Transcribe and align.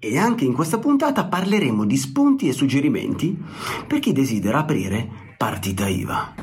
E 0.00 0.16
anche 0.16 0.44
in 0.44 0.54
questa 0.54 0.78
puntata 0.78 1.24
parleremo 1.24 1.84
di 1.84 1.96
spunti 1.96 2.48
e 2.48 2.52
suggerimenti 2.52 3.36
per 3.86 3.98
chi 3.98 4.12
desidera 4.12 4.58
aprire 4.58 5.08
partita 5.36 5.88
IVA. 5.88 6.34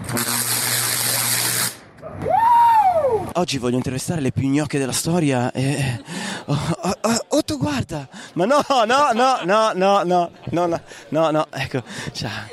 Oggi 3.37 3.57
voglio 3.57 3.77
intervistare 3.77 4.19
le 4.21 4.31
più 4.31 4.47
gnocche 4.49 4.77
della 4.77 4.91
storia 4.91 5.51
e... 5.51 6.01
Oh, 6.47 6.53
oh, 6.53 6.93
oh, 7.01 7.25
oh, 7.29 7.43
tu 7.43 7.57
guarda! 7.57 8.07
Ma 8.33 8.45
no, 8.45 8.61
no, 8.67 8.85
no, 8.85 9.39
no, 9.43 9.71
no, 9.73 10.03
no, 10.03 10.03
no, 10.03 10.67
no, 10.67 10.81
no, 11.09 11.31
no, 11.31 11.47
ecco, 11.51 11.81
ciao. 12.11 12.47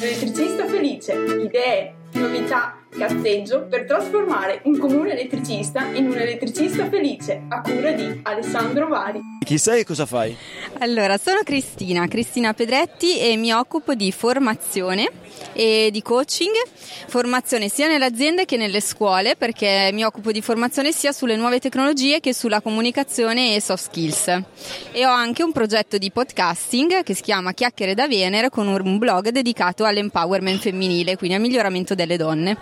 Elettricista 0.00 0.66
felice, 0.66 1.12
idee, 1.12 1.94
novità, 2.22 2.76
cazzeggio 2.88 3.66
per 3.66 3.84
trasformare 3.84 4.60
un 4.64 4.78
comune 4.78 5.12
elettricista 5.12 5.86
in 5.92 6.06
un 6.06 6.16
elettricista 6.16 6.88
felice 6.88 7.42
a 7.48 7.60
cura 7.60 7.90
di 7.92 8.20
Alessandro 8.22 8.86
Vari. 8.86 9.20
Chi 9.44 9.58
sei 9.58 9.80
e 9.80 9.84
cosa 9.84 10.06
fai? 10.06 10.36
Allora, 10.78 11.18
sono 11.18 11.40
Cristina, 11.42 12.06
Cristina 12.06 12.54
Pedretti 12.54 13.18
e 13.18 13.36
mi 13.36 13.52
occupo 13.52 13.94
di 13.94 14.12
formazione 14.12 15.10
e 15.52 15.88
di 15.90 16.00
coaching, 16.02 16.52
formazione 17.06 17.68
sia 17.68 17.88
nelle 17.88 18.04
aziende 18.04 18.44
che 18.44 18.56
nelle 18.56 18.80
scuole 18.80 19.34
perché 19.36 19.90
mi 19.92 20.04
occupo 20.04 20.30
di 20.30 20.40
formazione 20.40 20.92
sia 20.92 21.12
sulle 21.12 21.36
nuove 21.36 21.58
tecnologie 21.58 22.20
che 22.20 22.32
sulla 22.32 22.60
comunicazione 22.60 23.54
e 23.56 23.60
soft 23.60 23.84
skills. 23.84 24.42
E 24.92 25.04
ho 25.04 25.10
anche 25.10 25.42
un 25.42 25.52
progetto 25.52 25.98
di 25.98 26.10
podcasting 26.10 27.02
che 27.02 27.14
si 27.14 27.22
chiama 27.22 27.52
Chiacchiere 27.52 27.94
da 27.94 28.06
Venere 28.06 28.48
con 28.48 28.68
un 28.68 28.98
blog 28.98 29.30
dedicato 29.30 29.84
all'empowerment 29.84 30.60
femminile, 30.60 31.16
quindi 31.16 31.36
al 31.36 31.42
miglioramento 31.42 31.94
delle 31.94 32.11
donne. 32.16 32.56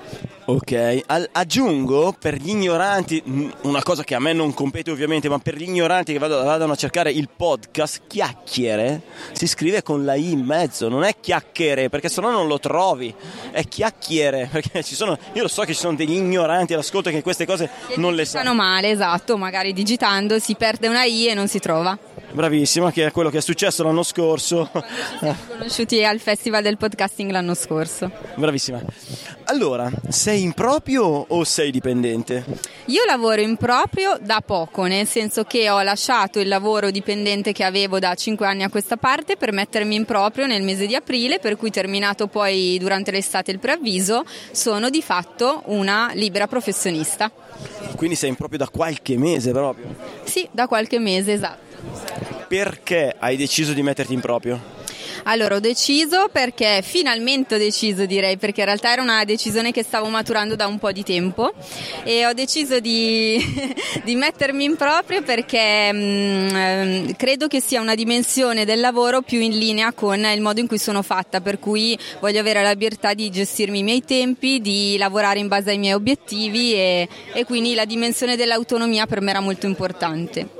Ok, 0.47 1.03
Al- 1.07 1.29
aggiungo 1.31 2.13
per 2.19 2.35
gli 2.35 2.49
ignoranti, 2.51 3.23
una 3.63 3.83
cosa 3.83 4.03
che 4.03 4.17
a 4.17 4.19
me 4.19 4.33
non 4.33 4.53
compete 4.53 4.91
ovviamente, 4.91 5.29
ma 5.29 5.39
per 5.39 5.55
gli 5.55 5.63
ignoranti 5.63 6.13
che 6.13 6.19
vado, 6.19 6.43
vadano 6.43 6.73
a 6.73 6.77
cercare 6.77 7.13
il 7.13 7.29
podcast, 7.35 8.03
chiacchiere 8.09 9.03
si 9.33 9.47
scrive 9.47 9.83
con 9.83 10.05
la 10.05 10.15
I 10.15 10.33
in 10.33 10.41
mezzo, 10.41 10.89
non 10.89 11.05
è 11.05 11.15
chiacchiere, 11.21 11.89
perché 11.89 12.09
sennò 12.09 12.31
non 12.31 12.49
lo 12.49 12.59
trovi, 12.59 13.15
è 13.53 13.63
chiacchiere, 13.65 14.49
perché 14.53 14.83
ci 14.83 14.97
sono, 14.97 15.17
io 15.35 15.43
lo 15.43 15.49
so 15.49 15.63
che 15.63 15.73
ci 15.73 15.79
sono 15.81 15.95
degli 15.95 16.15
ignoranti 16.15 16.75
all'ascolto 16.75 17.11
che 17.11 17.23
queste 17.23 17.47
cose 17.47 17.71
che 17.87 17.97
non 17.99 18.15
le 18.17 18.25
sanno. 18.25 18.53
male, 18.55 18.91
esatto, 18.91 19.37
magari 19.37 19.73
digitando 19.73 20.39
si 20.41 20.57
perde 20.57 20.89
una 20.89 21.05
I 21.05 21.29
e 21.29 21.35
non 21.35 21.47
si 21.47 21.61
trova. 21.61 21.97
Bravissima, 22.33 22.93
che 22.93 23.07
è 23.07 23.11
quello 23.11 23.29
che 23.29 23.39
è 23.39 23.41
successo 23.41 23.83
l'anno 23.83 24.05
scorso. 24.05 24.71
Siamo 25.19 25.37
conosciuti 25.49 26.05
al 26.05 26.21
Festival 26.21 26.63
del 26.63 26.77
Podcasting 26.77 27.31
l'anno 27.31 27.55
scorso. 27.55 28.11
Bravissima. 28.37 28.81
Allora, 29.45 29.91
sei 30.09 30.43
in 30.43 30.53
proprio 30.53 31.05
o 31.05 31.43
sei 31.43 31.73
dipendente? 31.73 32.45
Io 32.87 33.05
lavoro 33.05 33.41
in 33.41 33.57
proprio 33.57 34.17
da 34.21 34.43
poco, 34.47 34.85
nel 34.85 35.09
senso 35.09 35.43
che 35.43 35.69
ho 35.71 35.83
lasciato 35.83 36.39
il 36.39 36.47
lavoro 36.47 36.93
dipendente 36.93 37.51
che 37.53 37.65
avevo 37.65 37.99
da 37.99 38.15
5 38.15 38.47
anni 38.47 38.63
a 38.63 38.71
questa 38.71 38.97
parte 38.97 39.37
per 39.37 39.53
mettermi 39.53 39.97
in 39.97 40.05
proprio 40.05 40.47
nel 40.47 40.63
mese 40.63 40.87
di 40.87 40.95
aprile, 40.95 41.41
per 41.41 41.57
cui 41.57 41.71
terminato 41.71 42.29
poi 42.29 42.79
durante 42.79 43.11
l'estate 43.11 43.51
il 43.51 43.59
preavviso, 43.59 44.25
sono 44.53 44.89
di 44.89 45.03
fatto 45.03 45.63
una 45.67 46.13
libera 46.15 46.47
professionista. 46.47 47.31
Quindi 47.97 48.15
sei 48.15 48.29
in 48.31 48.37
proprio 48.37 48.59
da 48.59 48.69
qualche 48.69 49.19
mese 49.19 49.51
proprio? 49.51 49.95
Sì, 50.23 50.49
da 50.53 50.69
qualche 50.69 51.01
mese, 51.01 51.33
esatto. 51.33 51.70
Perché 52.49 53.15
hai 53.19 53.37
deciso 53.37 53.73
di 53.73 53.83
metterti 53.83 54.13
in 54.13 54.21
proprio? 54.21 54.79
Allora, 55.25 55.57
ho 55.57 55.61
deciso 55.61 56.29
perché, 56.33 56.81
finalmente 56.83 57.55
ho 57.55 57.59
deciso 57.59 58.07
direi, 58.07 58.37
perché 58.37 58.61
in 58.61 58.67
realtà 58.67 58.93
era 58.93 59.03
una 59.03 59.25
decisione 59.25 59.73
che 59.73 59.83
stavo 59.83 60.09
maturando 60.09 60.57
da 60.57 60.67
un 60.67 60.79
po' 60.79 60.93
di 60.93 61.03
tempo 61.03 61.53
e 62.05 62.27
ho 62.27 62.33
deciso 62.33 62.81
di, 62.81 63.39
di 64.05 64.15
mettermi 64.15 64.65
in 64.65 64.77
proprio 64.77 65.23
perché 65.23 65.93
mh, 65.93 66.51
mm, 66.53 67.09
credo 67.17 67.49
che 67.49 67.61
sia 67.61 67.81
una 67.81 67.95
dimensione 67.95 68.65
del 68.65 68.81
lavoro 68.81 69.23
più 69.23 69.41
in 69.41 69.57
linea 69.59 69.93
con 69.93 70.25
il 70.25 70.41
modo 70.41 70.61
in 70.61 70.67
cui 70.67 70.79
sono 70.79 71.03
fatta, 71.03 71.41
per 71.41 71.59
cui 71.59 71.99
voglio 72.21 72.41
avere 72.41 72.63
la 72.63 72.71
libertà 72.71 73.15
di 73.15 73.31
gestirmi 73.31 73.81
i 73.81 73.83
miei 73.83 74.03
tempi, 74.03 74.61
di 74.61 74.97
lavorare 74.97 75.39
in 75.39 75.49
base 75.49 75.71
ai 75.71 75.79
miei 75.79 75.95
obiettivi 75.95 76.73
e, 76.75 77.09
e 77.33 77.45
quindi 77.45 77.75
la 77.75 77.85
dimensione 77.85 78.37
dell'autonomia 78.37 79.07
per 79.07 79.21
me 79.21 79.31
era 79.31 79.41
molto 79.41 79.67
importante. 79.67 80.60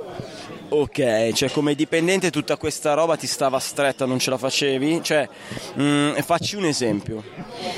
Ok, 0.73 1.33
cioè 1.33 1.51
come 1.51 1.75
dipendente 1.75 2.29
tutta 2.29 2.55
questa 2.55 2.93
roba 2.93 3.17
ti 3.17 3.27
stava 3.27 3.59
stretta, 3.59 4.05
non 4.05 4.19
ce 4.19 4.29
la 4.29 4.37
facevi? 4.37 5.01
Cioè, 5.03 5.27
mh, 5.73 5.83
mm, 5.83 6.13
facci 6.19 6.55
un 6.55 6.63
esempio. 6.63 7.21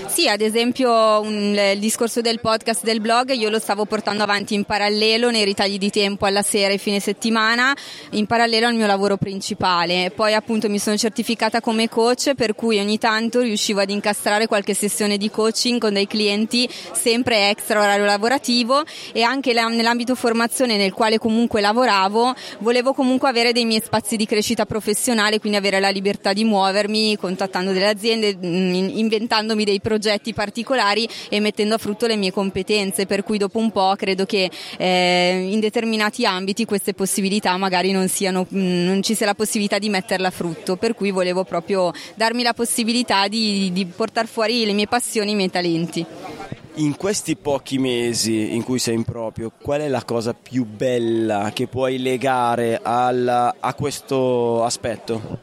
Sì, 0.05 0.29
ad 0.29 0.41
esempio 0.41 0.91
un, 1.21 1.57
il 1.73 1.79
discorso 1.79 2.21
del 2.21 2.39
podcast, 2.39 2.83
del 2.83 3.01
blog, 3.01 3.31
io 3.31 3.49
lo 3.49 3.57
stavo 3.57 3.85
portando 3.85 4.21
avanti 4.21 4.53
in 4.53 4.63
parallelo 4.63 5.31
nei 5.31 5.43
ritagli 5.43 5.79
di 5.79 5.89
tempo 5.89 6.27
alla 6.27 6.43
sera 6.43 6.71
e 6.71 6.77
fine 6.77 6.99
settimana, 6.99 7.75
in 8.11 8.27
parallelo 8.27 8.67
al 8.67 8.75
mio 8.75 8.85
lavoro 8.85 9.17
principale. 9.17 10.11
Poi 10.15 10.35
appunto 10.35 10.69
mi 10.69 10.77
sono 10.77 10.95
certificata 10.95 11.61
come 11.61 11.89
coach, 11.89 12.35
per 12.35 12.53
cui 12.53 12.77
ogni 12.77 12.99
tanto 12.99 13.41
riuscivo 13.41 13.79
ad 13.79 13.89
incastrare 13.89 14.45
qualche 14.45 14.75
sessione 14.75 15.17
di 15.17 15.31
coaching 15.31 15.79
con 15.79 15.93
dei 15.93 16.05
clienti 16.05 16.69
sempre 16.91 17.49
extra 17.49 17.81
orario 17.81 18.05
lavorativo 18.05 18.83
e 19.11 19.23
anche 19.23 19.51
nell'ambito 19.51 20.13
formazione 20.13 20.77
nel 20.77 20.93
quale 20.93 21.17
comunque 21.17 21.59
lavoravo, 21.59 22.35
volevo 22.59 22.81
volevo 22.83 22.93
comunque 22.93 23.29
avere 23.29 23.53
dei 23.53 23.63
miei 23.63 23.81
spazi 23.81 24.17
di 24.17 24.25
crescita 24.25 24.65
professionale, 24.65 25.39
quindi 25.39 25.57
avere 25.57 25.79
la 25.79 25.89
libertà 25.89 26.33
di 26.33 26.43
muovermi, 26.43 27.15
contattando 27.15 27.71
delle 27.71 27.87
aziende, 27.87 28.35
mm, 28.35 28.97
inventandomi 28.97 29.63
dei 29.63 29.79
progetti 29.79 30.33
particolari 30.33 31.07
e 31.29 31.39
mettendo 31.39 31.75
a 31.75 31.77
frutto 31.77 32.07
le 32.07 32.17
mie 32.17 32.33
competenze, 32.33 33.05
per 33.05 33.23
cui 33.23 33.37
dopo 33.37 33.57
un 33.57 33.71
po' 33.71 33.95
credo 33.95 34.25
che 34.25 34.51
eh, 34.77 35.47
in 35.49 35.61
determinati 35.61 36.25
ambiti 36.25 36.65
queste 36.65 36.93
possibilità 36.93 37.55
magari 37.55 37.91
non, 37.91 38.09
siano, 38.09 38.45
mm, 38.53 38.85
non 38.85 39.01
ci 39.01 39.15
sia 39.15 39.27
la 39.27 39.35
possibilità 39.35 39.79
di 39.79 39.87
metterla 39.87 40.27
a 40.27 40.31
frutto, 40.31 40.75
per 40.75 40.93
cui 40.93 41.11
volevo 41.11 41.45
proprio 41.45 41.93
darmi 42.15 42.43
la 42.43 42.53
possibilità 42.53 43.29
di, 43.29 43.71
di 43.71 43.85
portare 43.85 44.27
fuori 44.27 44.65
le 44.65 44.73
mie 44.73 44.87
passioni, 44.87 45.31
i 45.31 45.35
miei 45.35 45.49
talenti. 45.49 46.62
In 46.75 46.97
questi 46.97 47.35
pochi 47.35 47.77
mesi 47.77 48.55
in 48.55 48.63
cui 48.63 48.79
sei 48.79 48.95
in 48.95 49.03
proprio, 49.03 49.51
qual 49.61 49.81
è 49.81 49.87
la 49.87 50.03
cosa 50.03 50.33
più 50.33 50.65
bella 50.65 51.51
che 51.53 51.67
puoi 51.67 51.99
legare 51.99 52.79
al, 52.81 53.53
a 53.59 53.73
questo 53.75 54.63
aspetto? 54.63 55.39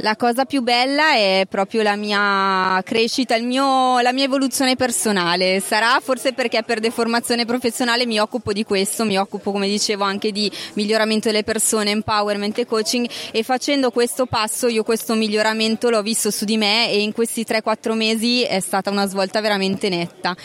La 0.00 0.14
cosa 0.14 0.44
più 0.44 0.62
bella 0.62 1.14
è 1.14 1.44
proprio 1.48 1.82
la 1.82 1.96
mia 1.96 2.80
crescita, 2.84 3.36
mio, 3.38 3.98
la 3.98 4.12
mia 4.12 4.24
evoluzione 4.24 4.76
personale. 4.76 5.58
Sarà 5.58 5.98
forse 6.00 6.32
perché 6.32 6.62
per 6.62 6.78
deformazione 6.78 7.44
professionale 7.44 8.06
mi 8.06 8.20
occupo 8.20 8.52
di 8.52 8.62
questo, 8.62 9.04
mi 9.04 9.18
occupo 9.18 9.50
come 9.50 9.66
dicevo 9.66 10.04
anche 10.04 10.30
di 10.30 10.48
miglioramento 10.74 11.28
delle 11.28 11.42
persone, 11.42 11.90
empowerment 11.90 12.58
e 12.58 12.66
coaching 12.66 13.08
e 13.32 13.42
facendo 13.42 13.90
questo 13.90 14.26
passo 14.26 14.68
io 14.68 14.84
questo 14.84 15.14
miglioramento 15.14 15.90
l'ho 15.90 16.02
visto 16.02 16.30
su 16.30 16.44
di 16.44 16.56
me 16.56 16.88
e 16.90 17.02
in 17.02 17.12
questi 17.12 17.44
3-4 17.44 17.94
mesi 17.94 18.42
è 18.42 18.60
stata 18.60 18.90
una 18.90 19.06
svolta 19.06 19.40
veramente 19.40 19.88
netta 19.88 20.36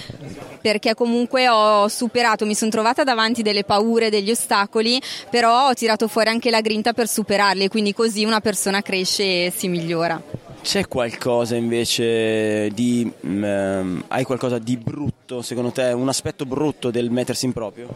perché 0.64 0.96
comunque 0.96 1.50
ho 1.50 1.90
superato, 1.90 2.46
mi 2.46 2.56
sono 2.56 2.72
trovata 2.72 3.04
davanti 3.04 3.42
delle 3.42 3.66
paure, 3.66 4.10
degli 4.10 4.32
ostacoli, 4.32 5.00
però 5.30 5.68
ho 5.68 5.74
tirato 5.74 6.08
fuori 6.08 6.30
anche 6.30 6.50
la 6.50 6.62
grinta 6.62 6.94
per 6.94 7.10
superarli 7.10 7.66
e 7.66 7.68
quindi 7.68 7.94
così 7.94 8.24
una 8.24 8.40
persona 8.40 8.82
cresce 8.82 9.43
si 9.52 9.68
migliora. 9.68 10.22
C'è 10.62 10.88
qualcosa 10.88 11.56
invece 11.56 12.70
di... 12.70 13.12
Um, 13.22 14.04
hai 14.08 14.24
qualcosa 14.24 14.60
di 14.60 14.78
brutto 14.78 15.42
secondo 15.42 15.72
te, 15.72 15.92
un 15.92 16.08
aspetto 16.08 16.46
brutto 16.46 16.90
del 16.90 17.10
mettersi 17.10 17.46
in 17.46 17.54
proprio? 17.54 17.88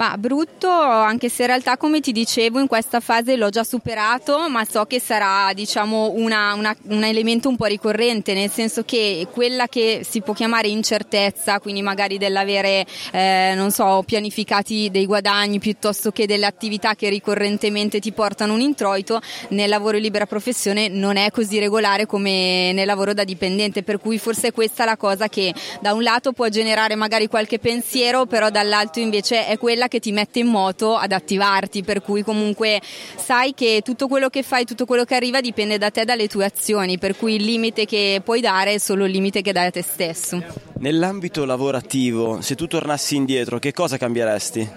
Ma 0.00 0.16
brutto, 0.16 0.70
anche 0.70 1.28
se 1.28 1.42
in 1.42 1.48
realtà 1.48 1.76
come 1.76 2.00
ti 2.00 2.10
dicevo 2.12 2.58
in 2.58 2.68
questa 2.68 3.00
fase 3.00 3.36
l'ho 3.36 3.50
già 3.50 3.64
superato, 3.64 4.48
ma 4.48 4.64
so 4.64 4.86
che 4.86 4.98
sarà 4.98 5.52
diciamo 5.52 6.12
una, 6.14 6.54
una, 6.54 6.74
un 6.84 7.04
elemento 7.04 7.50
un 7.50 7.56
po' 7.56 7.66
ricorrente, 7.66 8.32
nel 8.32 8.48
senso 8.48 8.82
che 8.82 9.26
quella 9.30 9.66
che 9.66 10.00
si 10.08 10.22
può 10.22 10.32
chiamare 10.32 10.68
incertezza, 10.68 11.60
quindi 11.60 11.82
magari 11.82 12.16
dell'avere, 12.16 12.86
eh, 13.12 13.52
non 13.54 13.70
so, 13.72 14.02
pianificati 14.06 14.88
dei 14.90 15.04
guadagni 15.04 15.58
piuttosto 15.58 16.12
che 16.12 16.24
delle 16.24 16.46
attività 16.46 16.94
che 16.94 17.10
ricorrentemente 17.10 18.00
ti 18.00 18.12
portano 18.12 18.54
un 18.54 18.62
introito, 18.62 19.20
nel 19.48 19.68
lavoro 19.68 19.98
in 19.98 20.02
libera 20.02 20.24
professione 20.24 20.88
non 20.88 21.18
è 21.18 21.30
così 21.30 21.58
regolare 21.58 22.06
come 22.06 22.72
nel 22.72 22.86
lavoro 22.86 23.12
da 23.12 23.24
dipendente, 23.24 23.82
per 23.82 23.98
cui 23.98 24.16
forse 24.16 24.52
questa 24.52 24.84
è 24.84 24.86
la 24.86 24.96
cosa 24.96 25.28
che 25.28 25.52
da 25.82 25.92
un 25.92 26.02
lato 26.02 26.32
può 26.32 26.48
generare 26.48 26.94
magari 26.94 27.28
qualche 27.28 27.58
pensiero, 27.58 28.24
però 28.24 28.48
dall'altro 28.48 29.02
invece 29.02 29.46
è 29.46 29.58
quella 29.58 29.88
che 29.90 30.00
ti 30.00 30.12
mette 30.12 30.38
in 30.38 30.46
moto 30.46 30.96
ad 30.96 31.12
attivarti, 31.12 31.82
per 31.82 32.00
cui 32.00 32.22
comunque 32.22 32.80
sai 33.16 33.52
che 33.52 33.82
tutto 33.84 34.08
quello 34.08 34.30
che 34.30 34.42
fai, 34.42 34.64
tutto 34.64 34.86
quello 34.86 35.04
che 35.04 35.14
arriva 35.14 35.42
dipende 35.42 35.76
da 35.76 35.90
te, 35.90 36.06
dalle 36.06 36.28
tue 36.28 36.46
azioni, 36.46 36.96
per 36.96 37.14
cui 37.14 37.34
il 37.34 37.44
limite 37.44 37.84
che 37.84 38.22
puoi 38.24 38.40
dare 38.40 38.74
è 38.74 38.78
solo 38.78 39.04
il 39.04 39.10
limite 39.10 39.42
che 39.42 39.52
dai 39.52 39.66
a 39.66 39.70
te 39.70 39.82
stesso. 39.82 40.42
Nell'ambito 40.78 41.44
lavorativo, 41.44 42.40
se 42.40 42.54
tu 42.54 42.66
tornassi 42.66 43.16
indietro, 43.16 43.58
che 43.58 43.72
cosa 43.72 43.98
cambieresti? 43.98 44.70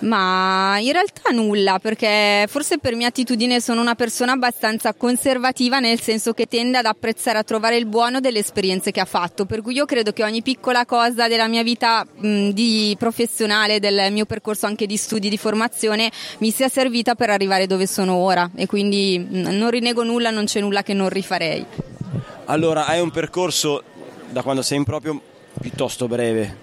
Ma 0.00 0.78
in 0.78 0.92
realtà 0.92 1.30
nulla, 1.30 1.78
perché 1.80 2.46
forse 2.48 2.78
per 2.78 2.94
mia 2.94 3.08
attitudine 3.08 3.60
sono 3.60 3.80
una 3.80 3.94
persona 3.94 4.32
abbastanza 4.32 4.94
conservativa, 4.94 5.80
nel 5.80 6.00
senso 6.00 6.32
che 6.32 6.46
tende 6.46 6.78
ad 6.78 6.86
apprezzare, 6.86 7.38
a 7.38 7.42
trovare 7.42 7.76
il 7.76 7.86
buono 7.86 8.20
delle 8.20 8.38
esperienze 8.38 8.92
che 8.92 9.00
ha 9.00 9.04
fatto. 9.04 9.44
Per 9.44 9.60
cui 9.60 9.74
io 9.74 9.86
credo 9.86 10.12
che 10.12 10.22
ogni 10.22 10.42
piccola 10.42 10.86
cosa 10.86 11.26
della 11.26 11.48
mia 11.48 11.62
vita 11.62 12.06
mh, 12.06 12.50
di 12.50 12.94
professionale, 12.98 13.80
del 13.80 14.12
mio 14.12 14.24
percorso 14.24 14.66
anche 14.66 14.86
di 14.86 14.96
studi, 14.96 15.28
di 15.28 15.38
formazione, 15.38 16.10
mi 16.38 16.50
sia 16.50 16.68
servita 16.68 17.14
per 17.14 17.30
arrivare 17.30 17.66
dove 17.66 17.86
sono 17.86 18.14
ora. 18.14 18.48
E 18.54 18.66
quindi 18.66 19.18
mh, 19.18 19.48
non 19.56 19.70
rinego 19.70 20.04
nulla, 20.04 20.30
non 20.30 20.44
c'è 20.44 20.60
nulla 20.60 20.82
che 20.82 20.94
non 20.94 21.08
rifarei. 21.08 21.66
Allora, 22.44 22.86
hai 22.86 23.00
un 23.00 23.10
percorso 23.10 23.82
da 24.30 24.42
quando 24.42 24.62
sei 24.62 24.78
in 24.78 24.84
proprio 24.84 25.20
piuttosto 25.60 26.06
breve, 26.06 26.56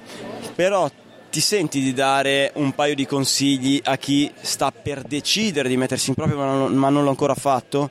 però 0.55 0.89
ti 1.35 1.41
senti 1.41 1.81
di 1.81 1.91
dare 1.91 2.51
un 2.55 2.71
paio 2.71 2.95
di 2.95 3.05
consigli 3.05 3.81
a 3.83 3.97
chi 3.97 4.31
sta 4.39 4.71
per 4.71 5.01
decidere 5.01 5.67
di 5.67 5.75
mettersi 5.75 6.07
in 6.07 6.15
proprio 6.15 6.37
ma 6.37 6.45
non, 6.45 6.73
ma 6.75 6.87
non 6.87 7.03
l'ha 7.03 7.09
ancora 7.09 7.35
fatto? 7.35 7.89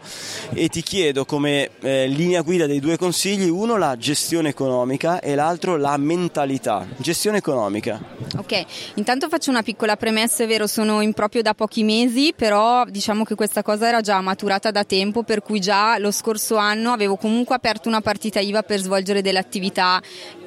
E 0.54 0.68
ti 0.68 0.80
chiedo 0.82 1.26
come 1.26 1.68
eh, 1.82 2.06
linea 2.06 2.40
guida 2.40 2.64
dei 2.64 2.80
due 2.80 2.96
consigli, 2.96 3.50
uno 3.50 3.76
la 3.76 3.98
gestione 3.98 4.48
economica 4.48 5.20
e 5.20 5.34
l'altro 5.34 5.76
la 5.76 5.94
mentalità. 5.98 6.86
Gestione 6.96 7.36
economica. 7.36 8.00
Ok, 8.38 8.64
intanto 8.94 9.28
faccio 9.28 9.50
una 9.50 9.62
piccola 9.62 9.96
premessa, 9.96 10.44
è 10.44 10.46
vero, 10.46 10.66
sono 10.66 11.02
in 11.02 11.12
proprio 11.12 11.42
da 11.42 11.52
pochi 11.52 11.84
mesi, 11.84 12.32
però 12.34 12.86
diciamo 12.86 13.24
che 13.24 13.34
questa 13.34 13.62
cosa 13.62 13.86
era 13.86 14.00
già 14.00 14.22
maturata 14.22 14.70
da 14.70 14.84
tempo, 14.84 15.22
per 15.22 15.42
cui 15.42 15.60
già 15.60 15.98
lo 15.98 16.12
scorso 16.12 16.56
anno 16.56 16.92
avevo 16.92 17.16
comunque 17.16 17.54
aperto 17.54 17.90
una 17.90 18.00
partita 18.00 18.40
IVA 18.40 18.62
per 18.62 18.80
svolgere 18.80 19.20
delle 19.20 19.38
attività 19.38 20.00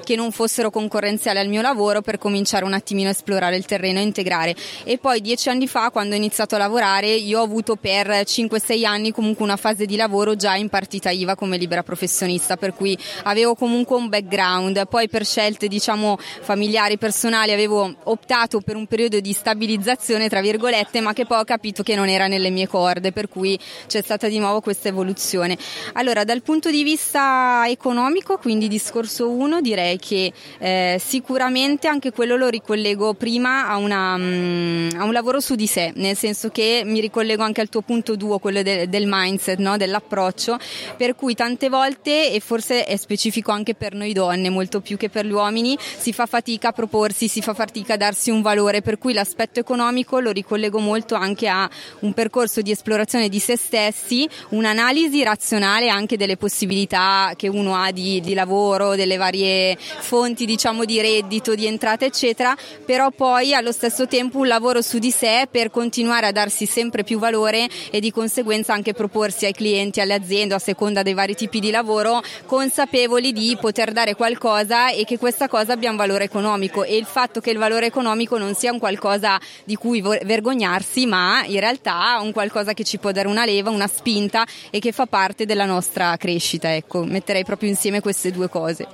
che 0.08 0.16
non 0.16 0.32
fossero 0.32 0.70
concorrenziali 0.70 1.38
al 1.38 1.50
mio 1.50 1.62
lavoro 1.62 2.02
per 2.02 2.18
cominciare 2.18 2.64
un 2.64 2.72
attimino 2.72 3.10
a 3.10 3.12
esplorare 3.12 3.58
il 3.58 3.66
terreno 3.66 4.00
e 4.00 4.04
integrare. 4.04 4.56
E 4.86 4.98
poi 5.00 5.20
dieci 5.20 5.50
anni 5.50 5.68
fa, 5.68 5.90
quando 5.92 6.14
ho 6.14 6.18
iniziato 6.18 6.56
a 6.56 6.60
lavorare, 6.60 7.10
io 7.10 7.42
ho 7.42 7.44
avuto 7.44 7.76
per 7.76 8.08
5-6 8.08 8.86
anni 8.86 9.12
comunque 9.12 9.44
una 9.44 9.58
fase 9.58 9.86
di 9.86 9.98
lavoro 9.98 10.38
già 10.38 10.56
in 10.56 10.70
partita 10.70 11.10
IVA 11.10 11.36
come 11.36 11.58
libera 11.58 11.84
professionista, 11.84 12.56
per 12.56 12.74
cui 12.74 12.98
avevo 13.24 13.54
comunque 13.54 13.98
un 13.98 14.08
background. 14.08 14.88
Poi 14.88 15.10
per 15.10 15.26
scelte 15.26 15.68
diciamo 15.68 16.18
familiari, 16.18 16.98
personali, 16.98 17.52
avevo 17.52 17.94
optato 18.04 18.62
per 18.62 18.78
un 18.78 18.88
periodo 18.88 19.20
di 19.20 19.34
stabilizzazione, 19.34 20.30
tra 20.30 20.40
virgolette, 20.40 21.02
ma 21.02 21.12
che 21.12 21.26
poi 21.26 21.40
ho 21.40 21.44
capito 21.44 21.84
che 21.84 21.96
non 21.96 22.08
era 22.08 22.28
nelle 22.28 22.50
mie 22.50 22.68
corde, 22.70 23.12
per 23.12 23.28
cui 23.28 23.60
c'è 23.88 24.02
stata 24.02 24.30
di 24.30 24.40
nuovo 24.40 24.62
questa 24.62 24.88
evoluzione. 24.88 25.58
Allora, 25.96 26.24
dal 26.24 26.44
punto 26.44 26.72
di 26.72 26.84
vista 26.84 27.66
economico, 27.68 28.38
quindi 28.38 28.70
discorso 28.70 29.30
1, 29.30 29.60
direi 29.60 29.96
che 29.98 30.32
eh, 30.60 30.98
sicuramente 31.04 31.88
anche 31.88 32.12
quello 32.12 32.36
lo 32.36 32.48
ricollego 32.48 33.14
prima 33.14 33.68
a, 33.68 33.78
una, 33.78 34.16
um, 34.16 34.90
a, 34.98 35.04
un 35.04 35.14
lavoro 35.14 35.40
su 35.40 35.56
di 35.56 35.68
sé, 35.68 35.92
nel 35.96 36.16
senso 36.16 36.50
che 36.50 36.84
mi 36.86 37.00
ricollego 37.00 37.44
anche 37.44 37.62
al 37.62 37.70
tuo 37.70 37.82
punto 37.82 38.16
2, 38.16 38.40
quello 38.40 38.62
de- 38.62 38.88
del 38.90 39.06
mindset, 39.08 39.60
no? 39.60 39.78
dell'approccio, 39.78 40.58
per 40.96 41.16
cui 41.16 41.36
tante 41.36 41.70
volte, 41.70 42.32
e 42.32 42.40
forse 42.40 42.86
è 42.86 42.96
specifico 42.96 43.52
anche 43.52 43.76
per 43.76 43.94
noi 43.94 44.14
donne, 44.14 44.50
molto 44.50 44.82
più 44.82 44.98
che 44.98 45.10
per 45.10 45.26
gli 45.26 45.32
uomini, 45.32 45.78
si 45.80 46.14
fa 46.14 46.26
fatica 46.26 46.70
a 46.70 46.72
proporsi, 46.72 47.28
si 47.28 47.42
fa 47.42 47.54
fatica 47.54 47.94
a 47.94 47.98
darsi 47.98 48.30
un 48.30 48.42
valore, 48.42 48.82
per 48.82 48.98
cui 48.98 49.14
l'aspetto 49.14 49.60
economico 49.60 50.20
lo 50.20 50.32
ricollego 50.32 50.80
molto 50.80 51.16
anche 51.16 51.48
a 51.48 51.70
un 52.00 52.14
percorso 52.14 52.62
di 52.62 52.72
esplorazione 52.72 53.30
di 53.30 53.40
se 53.40 53.58
stessi, 53.58 54.28
un'analisi 54.50 55.24
razionale 55.24 55.90
anche 55.90 56.18
delle 56.18 56.38
possibilità 56.38 57.34
che 57.36 57.48
uno 57.48 57.76
ha 57.76 57.92
di, 57.92 58.22
di 58.22 58.34
lavoro, 58.34 58.96
delle 58.96 59.18
varie 59.18 59.78
fonti 60.00 60.46
diciamo 60.46 60.86
di 60.86 61.02
reddito, 61.02 61.56
di 61.56 61.66
entrata 61.66 62.06
eccetera, 62.06 62.56
però 62.86 63.12
poi 63.12 63.54
allo 63.54 63.72
stesso 63.72 64.08
tempo 64.08 64.40
un 64.40 64.48
lavoro 64.48 64.82
su 64.82 65.00
di 65.00 65.12
sé 65.12 65.48
per 65.50 65.70
continuare 65.72 66.28
a 66.28 66.32
darsi 66.32 66.66
sempre 66.66 67.04
più 67.04 67.20
valore 67.20 67.68
e 67.90 68.00
di 68.00 68.12
conseguenza 68.12 68.74
anche 68.74 68.94
proporsi 68.94 69.46
ai 69.46 69.54
clienti, 69.54 70.02
alle 70.02 70.14
aziende 70.14 70.54
a 70.54 70.60
seconda 70.60 71.04
dei 71.04 71.14
vari 71.14 71.36
tipi 71.36 71.60
di 71.60 71.72
lavoro 71.72 72.22
consapevoli 72.46 73.34
di 73.34 73.58
poter 73.60 73.92
dare 73.92 74.16
qualcosa 74.16 74.92
e 74.92 75.04
che 75.06 75.18
questa 75.18 75.48
cosa 75.48 75.74
abbia 75.74 75.90
un 75.90 75.98
valore 75.98 76.26
economico. 76.26 76.84
E 76.84 76.96
il 76.96 77.06
fatto 77.06 77.40
che 77.40 77.52
il 77.52 77.58
valore 77.58 77.86
economico 77.86 78.38
non 78.38 78.54
sia 78.54 78.72
un 78.72 78.80
qualcosa 78.80 79.40
di 79.64 79.76
cui 79.76 80.02
vergognarsi 80.02 81.06
ma 81.06 81.44
in 81.46 81.60
realtà 81.60 82.20
un 82.22 82.32
qualcosa 82.32 82.74
che 82.74 82.84
ci 82.84 82.98
può 82.98 83.12
dare 83.12 83.28
una 83.28 83.46
leva, 83.46 83.70
una 83.70 83.88
spinta 83.88 84.46
e 84.70 84.80
che 84.80 84.92
fa 84.92 85.06
parte 85.06 85.46
della 85.46 85.66
nostra 85.66 86.16
crescita 86.18 86.76
ecco, 86.76 87.04
metterei 87.04 87.44
proprio 87.44 87.70
insieme 87.70 88.02
queste 88.02 88.32
due 88.32 88.50
cose 88.50 88.88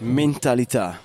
mentalità 0.00 0.98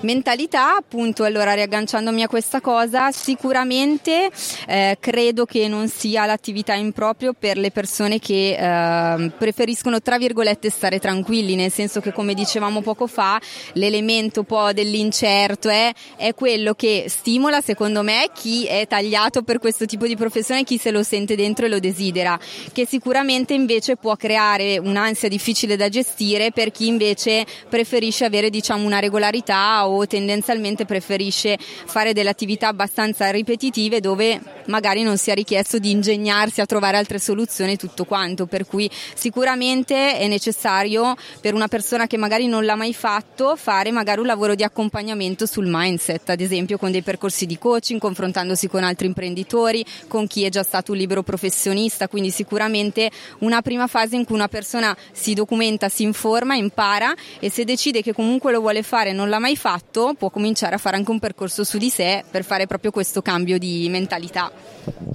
mentalità, 0.00 0.76
appunto, 0.76 1.24
allora 1.24 1.54
riagganciandomi 1.54 2.22
a 2.22 2.28
questa 2.28 2.60
cosa, 2.60 3.10
sicuramente 3.12 4.30
eh, 4.66 4.96
credo 5.00 5.44
che 5.44 5.68
non 5.68 5.88
sia 5.88 6.26
l'attività 6.26 6.74
in 6.74 6.92
per 7.38 7.58
le 7.58 7.70
persone 7.70 8.18
che 8.18 8.56
eh, 8.58 9.30
preferiscono, 9.36 10.00
tra 10.00 10.18
virgolette, 10.18 10.70
stare 10.70 10.98
tranquilli, 10.98 11.54
nel 11.54 11.70
senso 11.70 12.00
che, 12.00 12.12
come 12.12 12.34
dicevamo 12.34 12.80
poco 12.80 13.06
fa, 13.06 13.40
l'elemento 13.74 14.40
un 14.40 14.46
po' 14.46 14.72
dell'incerto 14.72 15.68
è, 15.68 15.92
è 16.16 16.34
quello 16.34 16.74
che 16.74 17.04
stimola, 17.08 17.60
secondo 17.60 18.02
me, 18.02 18.30
chi 18.34 18.64
è 18.64 18.86
tagliato 18.86 19.42
per 19.42 19.58
questo 19.58 19.84
tipo 19.84 20.06
di 20.06 20.16
professione, 20.16 20.64
chi 20.64 20.78
se 20.78 20.90
lo 20.90 21.02
sente 21.02 21.36
dentro 21.36 21.66
e 21.66 21.68
lo 21.68 21.78
desidera, 21.78 22.38
che 22.72 22.86
sicuramente 22.86 23.54
invece 23.54 23.96
può 23.96 24.16
creare 24.16 24.78
un'ansia 24.78 25.28
difficile 25.28 25.76
da 25.76 25.88
gestire 25.88 26.50
per 26.50 26.70
chi 26.70 26.86
invece 26.86 27.44
preferisce 27.68 28.24
avere, 28.24 28.50
diciamo, 28.50 28.84
una 28.84 28.98
regolarità 28.98 29.35
o 29.44 30.06
tendenzialmente 30.06 30.84
preferisce 30.84 31.58
fare 31.58 32.12
delle 32.12 32.30
attività 32.30 32.68
abbastanza 32.68 33.30
ripetitive 33.30 34.00
dove 34.00 34.40
magari 34.66 35.02
non 35.02 35.16
sia 35.16 35.34
richiesto 35.34 35.78
di 35.78 35.90
ingegnarsi 35.90 36.60
a 36.60 36.66
trovare 36.66 36.96
altre 36.96 37.18
soluzioni 37.18 37.72
e 37.72 37.76
tutto 37.76 38.04
quanto, 38.04 38.46
per 38.46 38.66
cui 38.66 38.90
sicuramente 39.14 40.18
è 40.18 40.26
necessario 40.28 41.14
per 41.40 41.54
una 41.54 41.68
persona 41.68 42.06
che 42.06 42.16
magari 42.16 42.46
non 42.46 42.64
l'ha 42.64 42.74
mai 42.74 42.94
fatto 42.94 43.56
fare 43.56 43.90
magari 43.90 44.20
un 44.20 44.26
lavoro 44.26 44.54
di 44.54 44.62
accompagnamento 44.62 45.46
sul 45.46 45.66
mindset, 45.68 46.30
ad 46.30 46.40
esempio 46.40 46.78
con 46.78 46.90
dei 46.90 47.02
percorsi 47.02 47.46
di 47.46 47.58
coaching, 47.58 48.00
confrontandosi 48.00 48.68
con 48.68 48.84
altri 48.84 49.06
imprenditori, 49.06 49.84
con 50.08 50.26
chi 50.26 50.44
è 50.44 50.48
già 50.48 50.62
stato 50.62 50.92
un 50.92 50.98
libero 50.98 51.22
professionista, 51.22 52.08
quindi 52.08 52.30
sicuramente 52.30 53.10
una 53.38 53.62
prima 53.62 53.86
fase 53.86 54.16
in 54.16 54.24
cui 54.24 54.34
una 54.34 54.48
persona 54.48 54.96
si 55.12 55.34
documenta, 55.34 55.88
si 55.88 56.02
informa, 56.02 56.54
impara 56.54 57.14
e 57.38 57.50
se 57.50 57.64
decide 57.64 58.02
che 58.02 58.12
comunque 58.12 58.52
lo 58.52 58.60
vuole 58.60 58.82
fare 58.82 59.10
e 59.10 59.12
non 59.26 59.34
l'ha 59.34 59.40
mai 59.40 59.56
fatto, 59.56 60.14
può 60.16 60.30
cominciare 60.30 60.76
a 60.76 60.78
fare 60.78 60.96
anche 60.96 61.10
un 61.10 61.18
percorso 61.18 61.64
su 61.64 61.78
di 61.78 61.90
sé 61.90 62.24
per 62.30 62.44
fare 62.44 62.68
proprio 62.68 62.92
questo 62.92 63.22
cambio 63.22 63.58
di 63.58 63.88
mentalità. 63.90 64.52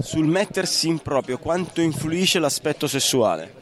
Sul 0.02 0.28
mettersi 0.28 0.90
in 0.90 1.00
proprio, 1.00 1.38
quanto 1.38 1.80
influisce 1.80 2.38
l'aspetto 2.38 2.88
sessuale? 2.88 3.54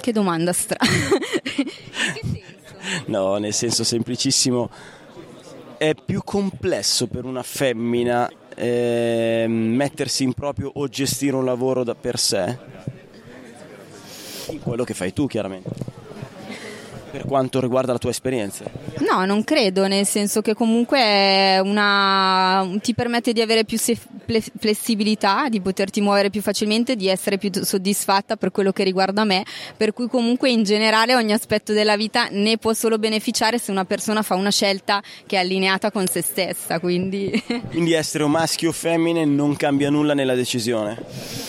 Che 0.00 0.12
domanda 0.12 0.54
strana. 0.54 0.90
no, 3.06 3.36
nel 3.36 3.52
senso 3.52 3.84
semplicissimo. 3.84 4.70
È 5.76 5.94
più 5.94 6.22
complesso 6.24 7.06
per 7.06 7.24
una 7.24 7.42
femmina 7.42 8.30
eh, 8.54 9.44
mettersi 9.46 10.24
in 10.24 10.32
proprio 10.32 10.70
o 10.74 10.88
gestire 10.88 11.36
un 11.36 11.44
lavoro 11.44 11.84
da 11.84 11.94
per 11.94 12.18
sé? 12.18 12.58
Quello 14.62 14.84
che 14.84 14.94
fai 14.94 15.12
tu, 15.12 15.26
chiaramente 15.26 15.99
per 17.10 17.24
quanto 17.24 17.60
riguarda 17.60 17.92
la 17.92 17.98
tua 17.98 18.10
esperienza? 18.10 18.64
No, 18.98 19.24
non 19.24 19.44
credo, 19.44 19.86
nel 19.86 20.06
senso 20.06 20.40
che 20.40 20.54
comunque 20.54 21.58
una, 21.62 22.68
ti 22.80 22.94
permette 22.94 23.32
di 23.32 23.40
avere 23.40 23.64
più 23.64 23.78
flessibilità, 23.78 25.48
di 25.48 25.60
poterti 25.60 26.00
muovere 26.00 26.30
più 26.30 26.40
facilmente, 26.40 26.96
di 26.96 27.08
essere 27.08 27.38
più 27.38 27.50
soddisfatta 27.52 28.36
per 28.36 28.50
quello 28.50 28.72
che 28.72 28.84
riguarda 28.84 29.24
me, 29.24 29.44
per 29.76 29.92
cui 29.92 30.08
comunque 30.08 30.50
in 30.50 30.62
generale 30.62 31.14
ogni 31.14 31.32
aspetto 31.32 31.72
della 31.72 31.96
vita 31.96 32.28
ne 32.30 32.58
può 32.58 32.72
solo 32.72 32.98
beneficiare 32.98 33.58
se 33.58 33.70
una 33.70 33.84
persona 33.84 34.22
fa 34.22 34.34
una 34.34 34.50
scelta 34.50 35.02
che 35.26 35.36
è 35.36 35.40
allineata 35.40 35.90
con 35.90 36.06
se 36.06 36.22
stessa. 36.22 36.78
Quindi, 36.78 37.42
quindi 37.70 37.92
essere 37.92 38.24
un 38.24 38.30
maschio 38.30 38.70
o 38.70 38.72
femmine 38.72 39.24
non 39.24 39.56
cambia 39.56 39.90
nulla 39.90 40.14
nella 40.14 40.34
decisione? 40.34 41.39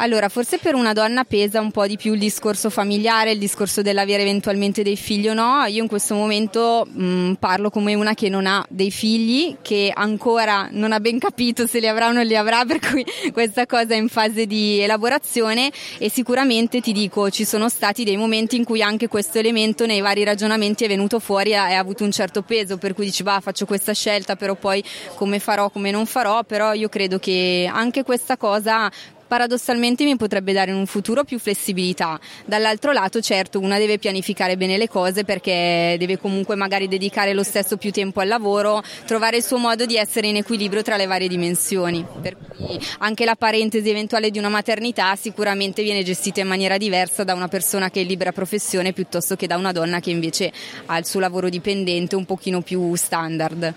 Allora, 0.00 0.28
forse 0.28 0.58
per 0.58 0.76
una 0.76 0.92
donna 0.92 1.24
pesa 1.24 1.60
un 1.60 1.72
po' 1.72 1.84
di 1.88 1.96
più 1.96 2.12
il 2.12 2.20
discorso 2.20 2.70
familiare, 2.70 3.32
il 3.32 3.38
discorso 3.38 3.82
dell'avere 3.82 4.22
eventualmente 4.22 4.84
dei 4.84 4.96
figli 4.96 5.28
o 5.28 5.34
no. 5.34 5.64
Io 5.64 5.82
in 5.82 5.88
questo 5.88 6.14
momento 6.14 6.86
mh, 6.88 7.04
mm, 7.04 7.32
parlo 7.34 7.68
come 7.68 7.94
una 7.94 8.14
che 8.14 8.28
non 8.28 8.46
ha 8.46 8.64
dei 8.68 8.92
figli, 8.92 9.56
che 9.60 9.90
ancora 9.92 10.68
non 10.70 10.92
ha 10.92 11.00
ben 11.00 11.18
capito 11.18 11.66
se 11.66 11.80
li 11.80 11.88
avrà 11.88 12.10
o 12.10 12.12
non 12.12 12.24
li 12.24 12.36
avrà, 12.36 12.62
per 12.66 12.78
cui 12.78 13.04
questa 13.32 13.66
cosa 13.66 13.94
è 13.94 13.96
in 13.96 14.08
fase 14.08 14.46
di 14.46 14.78
elaborazione 14.78 15.72
e 15.98 16.08
sicuramente 16.08 16.80
ti 16.80 16.92
dico, 16.92 17.28
ci 17.30 17.44
sono 17.44 17.68
stati 17.68 18.04
dei 18.04 18.16
momenti 18.16 18.54
in 18.54 18.62
cui 18.62 18.80
anche 18.80 19.08
questo 19.08 19.38
elemento 19.38 19.84
nei 19.84 20.00
vari 20.00 20.22
ragionamenti 20.22 20.84
è 20.84 20.88
venuto 20.88 21.18
fuori 21.18 21.50
e 21.50 21.56
ha 21.56 21.76
avuto 21.76 22.04
un 22.04 22.12
certo 22.12 22.42
peso, 22.42 22.76
per 22.78 22.94
cui 22.94 23.06
dici, 23.06 23.24
va, 23.24 23.40
faccio 23.40 23.66
questa 23.66 23.94
scelta, 23.94 24.36
però 24.36 24.54
poi 24.54 24.80
come 25.16 25.40
farò, 25.40 25.70
come 25.70 25.90
non 25.90 26.06
farò, 26.06 26.44
però 26.44 26.72
io 26.72 26.88
credo 26.88 27.18
che 27.18 27.68
anche 27.68 28.04
questa 28.04 28.36
cosa 28.36 28.88
paradossalmente 29.28 30.04
mi 30.04 30.16
potrebbe 30.16 30.52
dare 30.52 30.72
in 30.72 30.76
un 30.76 30.86
futuro 30.86 31.22
più 31.22 31.38
flessibilità. 31.38 32.18
Dall'altro 32.46 32.92
lato, 32.92 33.20
certo, 33.20 33.60
una 33.60 33.78
deve 33.78 33.98
pianificare 33.98 34.56
bene 34.56 34.76
le 34.76 34.88
cose 34.88 35.24
perché 35.24 35.94
deve 35.98 36.18
comunque 36.18 36.56
magari 36.56 36.88
dedicare 36.88 37.34
lo 37.34 37.42
stesso 37.42 37.76
più 37.76 37.92
tempo 37.92 38.20
al 38.20 38.28
lavoro, 38.28 38.82
trovare 39.06 39.36
il 39.36 39.44
suo 39.44 39.58
modo 39.58 39.86
di 39.86 39.96
essere 39.96 40.26
in 40.26 40.36
equilibrio 40.36 40.82
tra 40.82 40.96
le 40.96 41.06
varie 41.06 41.28
dimensioni. 41.28 42.04
Per 42.20 42.36
cui 42.36 42.80
anche 42.98 43.24
la 43.24 43.36
parentesi 43.36 43.88
eventuale 43.88 44.30
di 44.30 44.38
una 44.38 44.48
maternità 44.48 45.14
sicuramente 45.14 45.82
viene 45.82 46.02
gestita 46.02 46.40
in 46.40 46.48
maniera 46.48 46.78
diversa 46.78 47.22
da 47.22 47.34
una 47.34 47.48
persona 47.48 47.90
che 47.90 48.00
è 48.00 48.02
in 48.02 48.08
libera 48.08 48.32
professione 48.32 48.92
piuttosto 48.92 49.36
che 49.36 49.46
da 49.46 49.56
una 49.56 49.72
donna 49.72 50.00
che 50.00 50.10
invece 50.10 50.50
ha 50.86 50.96
il 50.96 51.04
suo 51.04 51.20
lavoro 51.20 51.50
dipendente 51.50 52.16
un 52.16 52.24
pochino 52.24 52.62
più 52.62 52.94
standard. 52.94 53.74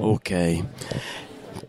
Ok 0.00 0.60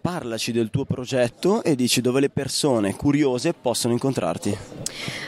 parlaci 0.04 0.52
del 0.52 0.70
tuo 0.70 0.84
progetto 0.84 1.64
e 1.64 1.76
dici 1.76 2.02
dove 2.02 2.20
le 2.20 2.30
persone 2.30 2.94
curiose 2.94 3.54
possono 3.54 3.94
incontrarti. 3.94 4.58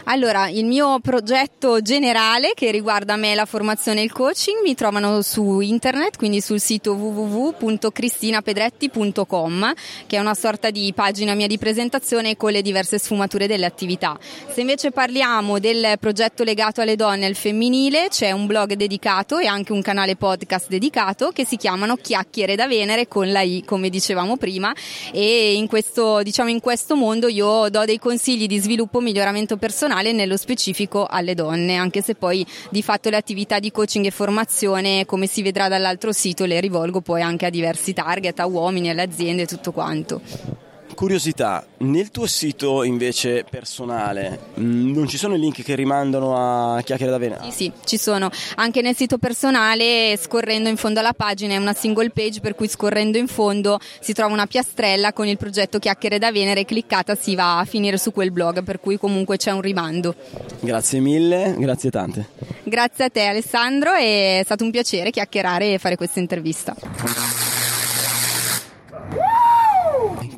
Allora, 0.07 0.49
il 0.49 0.65
mio 0.65 0.99
progetto 0.99 1.81
generale 1.81 2.51
che 2.53 2.71
riguarda 2.71 3.15
me 3.15 3.33
la 3.35 3.45
formazione 3.45 4.01
e 4.01 4.03
il 4.03 4.11
coaching 4.11 4.61
mi 4.61 4.75
trovano 4.75 5.21
su 5.21 5.61
internet, 5.61 6.17
quindi 6.17 6.41
sul 6.41 6.59
sito 6.59 6.91
www.cristinapedretti.com, 6.91 9.73
che 10.07 10.17
è 10.17 10.19
una 10.19 10.33
sorta 10.33 10.71
di 10.71 10.91
pagina 10.93 11.35
mia 11.35 11.47
di 11.47 11.57
presentazione 11.57 12.35
con 12.35 12.51
le 12.51 12.61
diverse 12.61 12.99
sfumature 12.99 13.47
delle 13.47 13.65
attività. 13.65 14.19
Se 14.49 14.59
invece 14.59 14.91
parliamo 14.91 15.57
del 15.57 15.95
progetto 16.01 16.43
legato 16.43 16.81
alle 16.81 16.97
donne 16.97 17.23
e 17.23 17.27
al 17.27 17.35
femminile, 17.35 18.09
c'è 18.09 18.31
un 18.31 18.45
blog 18.45 18.73
dedicato 18.73 19.37
e 19.37 19.47
anche 19.47 19.71
un 19.71 19.81
canale 19.81 20.17
podcast 20.17 20.67
dedicato 20.67 21.29
che 21.29 21.45
si 21.45 21.55
chiamano 21.55 21.95
Chiacchiere 21.95 22.57
da 22.57 22.67
Venere 22.67 23.07
con 23.07 23.31
la 23.31 23.39
I, 23.39 23.63
come 23.65 23.87
dicevamo 23.87 24.35
prima 24.35 24.63
prima 24.65 24.73
e 25.11 25.55
in 25.55 25.67
questo, 25.67 26.23
diciamo, 26.23 26.49
in 26.49 26.59
questo 26.59 26.95
mondo 26.95 27.27
io 27.27 27.69
do 27.69 27.85
dei 27.85 27.99
consigli 27.99 28.47
di 28.47 28.57
sviluppo 28.57 28.99
e 28.99 29.03
miglioramento 29.03 29.57
personale 29.57 30.11
nello 30.13 30.37
specifico 30.37 31.05
alle 31.05 31.35
donne, 31.35 31.75
anche 31.75 32.01
se 32.01 32.15
poi 32.15 32.45
di 32.69 32.81
fatto 32.81 33.09
le 33.09 33.17
attività 33.17 33.59
di 33.59 33.71
coaching 33.71 34.05
e 34.05 34.11
formazione, 34.11 35.05
come 35.05 35.27
si 35.27 35.41
vedrà 35.41 35.67
dall'altro 35.67 36.11
sito, 36.11 36.45
le 36.45 36.59
rivolgo 36.59 37.01
poi 37.01 37.21
anche 37.21 37.45
a 37.45 37.49
diversi 37.49 37.93
target, 37.93 38.39
a 38.39 38.45
uomini, 38.45 38.89
alle 38.89 39.03
aziende 39.03 39.43
e 39.43 39.45
tutto 39.45 39.71
quanto. 39.71 40.64
Curiosità, 40.93 41.65
nel 41.79 42.09
tuo 42.09 42.25
sito 42.25 42.83
invece 42.83 43.43
personale 43.49 44.39
mm, 44.59 44.93
non 44.93 45.07
ci 45.07 45.17
sono 45.17 45.35
link 45.35 45.61
che 45.61 45.75
rimandano 45.75 46.35
a 46.37 46.81
Chiacchiere 46.81 47.11
da 47.11 47.17
Venere? 47.17 47.43
Sì, 47.45 47.51
sì, 47.51 47.71
ci 47.83 47.97
sono. 47.97 48.29
Anche 48.55 48.81
nel 48.81 48.95
sito 48.95 49.17
personale, 49.17 50.17
scorrendo 50.17 50.69
in 50.69 50.77
fondo 50.77 50.99
alla 50.99 51.13
pagina, 51.13 51.53
è 51.53 51.57
una 51.57 51.73
single 51.73 52.11
page 52.11 52.39
per 52.39 52.55
cui 52.55 52.69
scorrendo 52.69 53.17
in 53.17 53.27
fondo 53.27 53.79
si 53.99 54.13
trova 54.13 54.31
una 54.31 54.45
piastrella 54.45 55.11
con 55.11 55.27
il 55.27 55.37
progetto 55.37 55.79
Chiacchiere 55.79 56.17
da 56.17 56.31
Venere 56.31 56.61
e 56.61 56.65
cliccata 56.65 57.15
si 57.15 57.35
va 57.35 57.59
a 57.59 57.65
finire 57.65 57.97
su 57.97 58.13
quel 58.13 58.31
blog, 58.31 58.63
per 58.63 58.79
cui 58.79 58.97
comunque 58.97 59.35
c'è 59.35 59.51
un 59.51 59.61
rimando. 59.61 60.15
Grazie 60.61 60.99
mille, 60.99 61.55
grazie 61.57 61.89
tante. 61.89 62.27
Grazie 62.63 63.05
a 63.05 63.09
te 63.09 63.25
Alessandro, 63.25 63.93
è 63.93 64.41
stato 64.45 64.63
un 64.63 64.71
piacere 64.71 65.09
chiacchierare 65.09 65.73
e 65.73 65.77
fare 65.77 65.97
questa 65.97 66.19
intervista. 66.19 66.73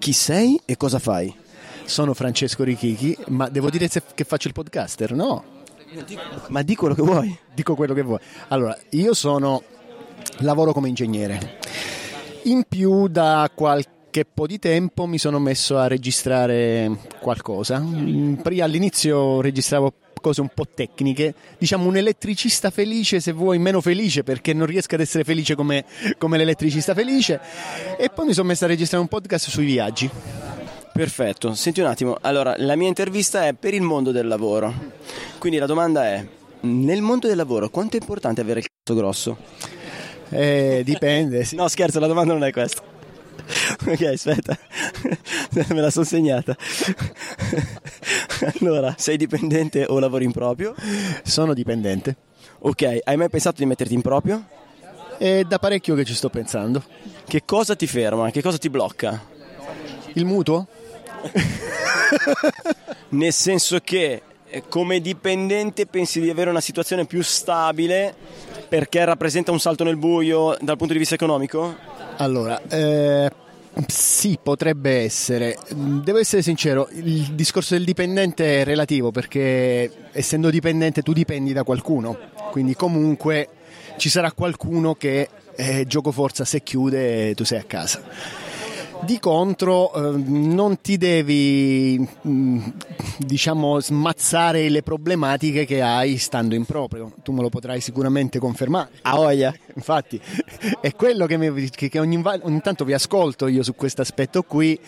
Chi 0.07 0.13
sei 0.13 0.57
e 0.63 0.77
cosa 0.77 0.99
fai? 0.99 1.35
Sono 1.83 2.13
Francesco 2.13 2.63
Richichi, 2.63 3.17
ma 3.27 3.49
devo 3.49 3.69
dire 3.69 3.89
che 3.89 4.23
faccio 4.23 4.47
il 4.47 4.53
podcaster, 4.53 5.11
no? 5.11 5.43
Ma 6.47 6.61
di 6.61 6.75
quello 6.77 6.95
che 6.95 7.01
vuoi. 7.01 7.37
Dico 7.53 7.75
quello 7.75 7.93
che 7.93 8.03
vuoi. 8.03 8.19
Allora, 8.47 8.73
io 8.91 9.13
sono 9.13 9.61
lavoro 10.37 10.71
come 10.71 10.87
ingegnere. 10.87 11.59
In 12.43 12.63
più 12.69 13.09
da 13.09 13.51
qualche 13.53 14.23
po' 14.23 14.47
di 14.47 14.59
tempo 14.59 15.07
mi 15.07 15.17
sono 15.17 15.39
messo 15.39 15.77
a 15.77 15.87
registrare 15.87 16.89
qualcosa. 17.19 17.83
Prima 18.41 18.63
all'inizio 18.63 19.41
registravo 19.41 19.93
cose 20.27 20.41
un 20.41 20.49
po' 20.53 20.65
tecniche, 20.73 21.33
diciamo 21.57 21.87
un 21.87 21.95
elettricista 21.95 22.69
felice 22.69 23.19
se 23.19 23.31
vuoi 23.31 23.59
meno 23.59 23.79
felice 23.79 24.23
perché 24.23 24.53
non 24.53 24.65
riesco 24.65 24.95
ad 24.95 25.01
essere 25.01 25.23
felice 25.23 25.55
come, 25.55 25.85
come 26.17 26.37
l'elettricista 26.37 26.93
felice 26.93 27.39
e 27.97 28.09
poi 28.09 28.25
mi 28.25 28.33
sono 28.33 28.47
messo 28.47 28.65
a 28.65 28.67
registrare 28.67 29.01
un 29.01 29.09
podcast 29.09 29.49
sui 29.49 29.65
viaggi. 29.65 30.09
Perfetto, 30.91 31.53
senti 31.53 31.79
un 31.79 31.87
attimo, 31.87 32.17
allora 32.21 32.55
la 32.57 32.75
mia 32.75 32.87
intervista 32.87 33.45
è 33.45 33.53
per 33.53 33.73
il 33.73 33.83
mondo 33.83 34.11
del 34.11 34.27
lavoro, 34.27 34.73
quindi 35.37 35.59
la 35.59 35.67
domanda 35.67 36.05
è, 36.05 36.25
nel 36.61 37.01
mondo 37.01 37.27
del 37.27 37.37
lavoro 37.37 37.69
quanto 37.69 37.97
è 37.97 37.99
importante 37.99 38.41
avere 38.41 38.59
il 38.59 38.65
cazzo 38.65 38.99
grosso? 38.99 39.37
Eh, 40.29 40.81
dipende. 40.83 41.43
Sì. 41.45 41.55
no 41.55 41.67
scherzo, 41.67 41.99
la 41.99 42.07
domanda 42.07 42.33
non 42.33 42.43
è 42.43 42.51
questa. 42.51 42.96
ok, 43.87 44.01
aspetta, 44.01 44.57
me 45.73 45.81
la 45.81 45.89
sono 45.89 46.05
segnata. 46.05 46.55
allora, 48.59 48.95
sei 48.97 49.17
dipendente 49.17 49.85
o 49.87 49.99
lavori 49.99 50.25
in 50.25 50.31
proprio? 50.31 50.73
Sono 51.23 51.53
dipendente. 51.53 52.15
Ok, 52.59 53.01
hai 53.03 53.17
mai 53.17 53.29
pensato 53.29 53.57
di 53.57 53.65
metterti 53.65 53.93
in 53.93 54.01
proprio? 54.01 54.45
È 55.17 55.43
da 55.43 55.59
parecchio 55.59 55.95
che 55.95 56.05
ci 56.05 56.13
sto 56.13 56.29
pensando. 56.29 56.83
Che 57.27 57.43
cosa 57.45 57.75
ti 57.75 57.87
ferma? 57.87 58.29
Che 58.31 58.41
cosa 58.41 58.57
ti 58.57 58.69
blocca? 58.69 59.23
Il 60.13 60.25
mutuo? 60.25 60.67
Nel 63.09 63.33
senso 63.33 63.79
che 63.79 64.21
come 64.69 64.99
dipendente 65.01 65.85
pensi 65.85 66.19
di 66.19 66.29
avere 66.29 66.49
una 66.49 66.61
situazione 66.61 67.05
più 67.05 67.21
stabile 67.21 68.13
perché 68.67 69.03
rappresenta 69.05 69.51
un 69.51 69.59
salto 69.59 69.83
nel 69.83 69.97
buio 69.97 70.57
dal 70.59 70.77
punto 70.77 70.93
di 70.93 70.99
vista 70.99 71.15
economico? 71.15 71.75
Allora, 72.17 72.59
eh, 72.67 73.31
sì, 73.85 74.39
potrebbe 74.41 75.01
essere. 75.01 75.57
Devo 75.69 76.17
essere 76.17 76.41
sincero, 76.41 76.89
il 76.91 77.33
discorso 77.33 77.75
del 77.75 77.83
dipendente 77.83 78.61
è 78.61 78.63
relativo 78.63 79.11
perché 79.11 79.91
essendo 80.11 80.49
dipendente 80.49 81.01
tu 81.01 81.13
dipendi 81.13 81.53
da 81.53 81.63
qualcuno, 81.63 82.17
quindi 82.51 82.75
comunque 82.75 83.49
ci 83.97 84.09
sarà 84.09 84.31
qualcuno 84.31 84.95
che 84.95 85.29
eh, 85.55 85.85
gioco 85.85 86.11
forza 86.11 86.45
se 86.45 86.61
chiude 86.61 87.33
tu 87.35 87.43
sei 87.43 87.59
a 87.59 87.63
casa. 87.63 88.01
Di 89.03 89.19
contro 89.19 89.93
eh, 89.93 90.17
non 90.17 90.81
ti 90.81 90.97
devi 90.97 92.05
mm, 92.27 92.59
diciamo 93.19 93.79
smazzare 93.79 94.67
le 94.69 94.83
problematiche 94.83 95.65
che 95.65 95.81
hai 95.81 96.17
stando 96.17 96.55
in 96.55 96.65
proprio. 96.65 97.13
Tu 97.23 97.31
me 97.31 97.41
lo 97.41 97.49
potrai 97.49 97.79
sicuramente 97.79 98.39
confermare. 98.39 98.89
A 99.03 99.15
voglia. 99.15 99.53
Infatti 99.75 100.19
è 100.81 100.93
quello 100.93 101.25
che, 101.25 101.37
mi, 101.37 101.69
che 101.69 101.99
ogni, 101.99 102.21
ogni 102.41 102.61
tanto 102.61 102.83
vi 102.83 102.93
ascolto 102.93 103.47
io 103.47 103.63
su 103.63 103.75
questo 103.75 104.01
aspetto 104.01 104.43
qui. 104.43 104.79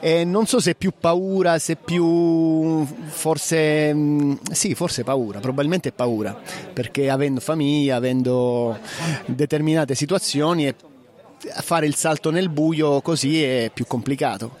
E 0.00 0.24
non 0.24 0.46
so 0.46 0.60
se 0.60 0.74
più 0.76 0.92
paura, 0.98 1.58
se 1.58 1.74
più 1.74 2.84
forse 2.84 3.92
mm, 3.92 4.32
sì, 4.52 4.74
forse 4.74 5.02
paura, 5.02 5.40
probabilmente 5.40 5.90
paura, 5.90 6.38
perché 6.72 7.10
avendo 7.10 7.40
famiglia, 7.40 7.96
avendo 7.96 8.78
determinate 9.26 9.96
situazioni 9.96 10.64
è 10.64 10.74
fare 11.60 11.86
il 11.86 11.94
salto 11.94 12.30
nel 12.30 12.48
buio 12.48 13.00
così 13.00 13.42
è 13.42 13.70
più 13.72 13.86
complicato. 13.86 14.56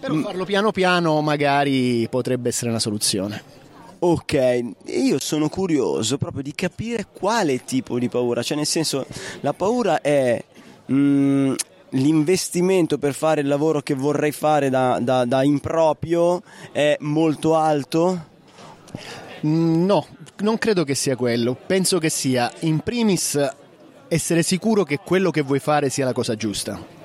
Però 0.00 0.14
mm. 0.14 0.22
farlo 0.22 0.44
piano 0.44 0.72
piano 0.72 1.20
magari 1.20 2.06
potrebbe 2.08 2.48
essere 2.48 2.70
una 2.70 2.80
soluzione. 2.80 3.60
Ok, 4.00 4.64
io 4.86 5.20
sono 5.20 5.48
curioso 5.48 6.18
proprio 6.18 6.42
di 6.42 6.52
capire 6.56 7.06
quale 7.12 7.64
tipo 7.64 8.00
di 8.00 8.08
paura, 8.08 8.42
cioè 8.42 8.56
nel 8.56 8.66
senso 8.66 9.06
la 9.42 9.52
paura 9.52 10.00
è 10.00 10.42
mm, 10.90 11.54
l'investimento 11.90 12.98
per 12.98 13.14
fare 13.14 13.42
il 13.42 13.46
lavoro 13.46 13.80
che 13.80 13.94
vorrei 13.94 14.32
fare 14.32 14.70
da, 14.70 14.98
da, 15.00 15.24
da 15.24 15.44
improprio 15.44 16.42
è 16.72 16.96
molto 16.98 17.54
alto? 17.54 18.30
Mm, 19.46 19.84
no, 19.84 20.06
non 20.38 20.58
credo 20.58 20.82
che 20.82 20.96
sia 20.96 21.14
quello, 21.14 21.54
penso 21.54 21.98
che 21.98 22.10
sia 22.10 22.52
in 22.60 22.80
primis 22.80 23.38
essere 24.12 24.42
sicuro 24.42 24.84
che 24.84 24.98
quello 24.98 25.30
che 25.30 25.40
vuoi 25.40 25.58
fare 25.58 25.88
sia 25.88 26.04
la 26.04 26.12
cosa 26.12 26.34
giusta. 26.34 27.00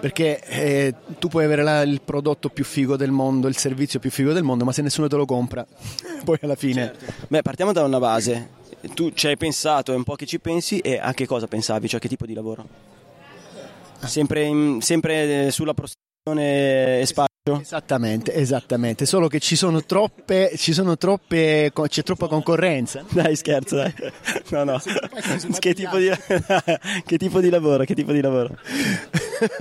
Perché 0.00 0.40
eh, 0.40 0.94
tu 1.18 1.28
puoi 1.28 1.44
avere 1.44 1.62
la, 1.62 1.82
il 1.82 2.02
prodotto 2.02 2.50
più 2.50 2.64
figo 2.64 2.96
del 2.96 3.10
mondo, 3.10 3.48
il 3.48 3.56
servizio 3.56 3.98
più 3.98 4.10
figo 4.10 4.32
del 4.32 4.42
mondo, 4.42 4.64
ma 4.64 4.72
se 4.72 4.82
nessuno 4.82 5.08
te 5.08 5.16
lo 5.16 5.24
compra, 5.24 5.66
poi 6.24 6.38
alla 6.42 6.56
fine. 6.56 6.94
Certo. 6.94 7.26
Beh, 7.28 7.42
partiamo 7.42 7.72
da 7.72 7.84
una 7.84 7.98
base. 7.98 8.58
Tu 8.94 9.12
ci 9.12 9.26
hai 9.26 9.36
pensato, 9.36 9.92
è 9.92 9.96
un 9.96 10.04
po' 10.04 10.14
che 10.14 10.26
ci 10.26 10.40
pensi 10.40 10.78
e 10.78 10.98
a 10.98 11.12
che 11.12 11.26
cosa 11.26 11.46
pensavi, 11.46 11.88
cioè 11.88 12.00
che 12.00 12.08
tipo 12.08 12.26
di 12.26 12.34
lavoro? 12.34 12.66
Sempre, 14.04 14.44
in, 14.44 14.80
sempre 14.80 15.46
eh, 15.46 15.50
sulla 15.50 15.74
prostituzione 15.74 16.09
e 16.22 17.02
spazio? 17.06 17.60
Esattamente, 17.60 18.34
esattamente, 18.34 19.06
solo 19.06 19.26
che 19.26 19.40
ci 19.40 19.56
sono 19.56 19.82
troppe, 19.84 20.52
ci 20.56 20.74
sono 20.74 20.98
troppe, 20.98 21.72
c'è 21.72 22.02
troppa 22.02 22.26
concorrenza. 22.28 23.02
Dai, 23.08 23.34
scherzo, 23.34 23.76
dai. 23.76 23.94
No, 24.50 24.64
no. 24.64 24.78
Che 25.58 25.72
tipo, 25.72 25.96
di, 25.96 26.10
che 27.06 27.16
tipo 27.16 27.40
di 27.40 27.48
lavoro? 27.48 27.84
Che 27.84 27.94
tipo 27.94 28.12
di 28.12 28.20
lavoro? 28.20 28.58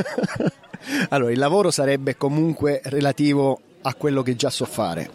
allora, 1.10 1.32
il 1.32 1.40
lavoro 1.40 1.72
sarebbe 1.72 2.18
comunque 2.18 2.82
relativo 2.84 3.62
a 3.84 3.94
quello 3.94 4.22
che 4.22 4.36
già 4.36 4.50
so 4.50 4.66
fare. 4.66 5.10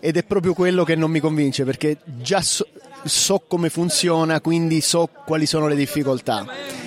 Ed 0.00 0.16
è 0.16 0.24
proprio 0.24 0.54
quello 0.54 0.82
che 0.82 0.96
non 0.96 1.12
mi 1.12 1.20
convince 1.20 1.62
perché 1.64 1.98
già 2.04 2.40
so, 2.40 2.66
so 3.04 3.44
come 3.46 3.70
funziona, 3.70 4.40
quindi 4.40 4.80
so 4.80 5.08
quali 5.24 5.46
sono 5.46 5.68
le 5.68 5.76
difficoltà 5.76 6.81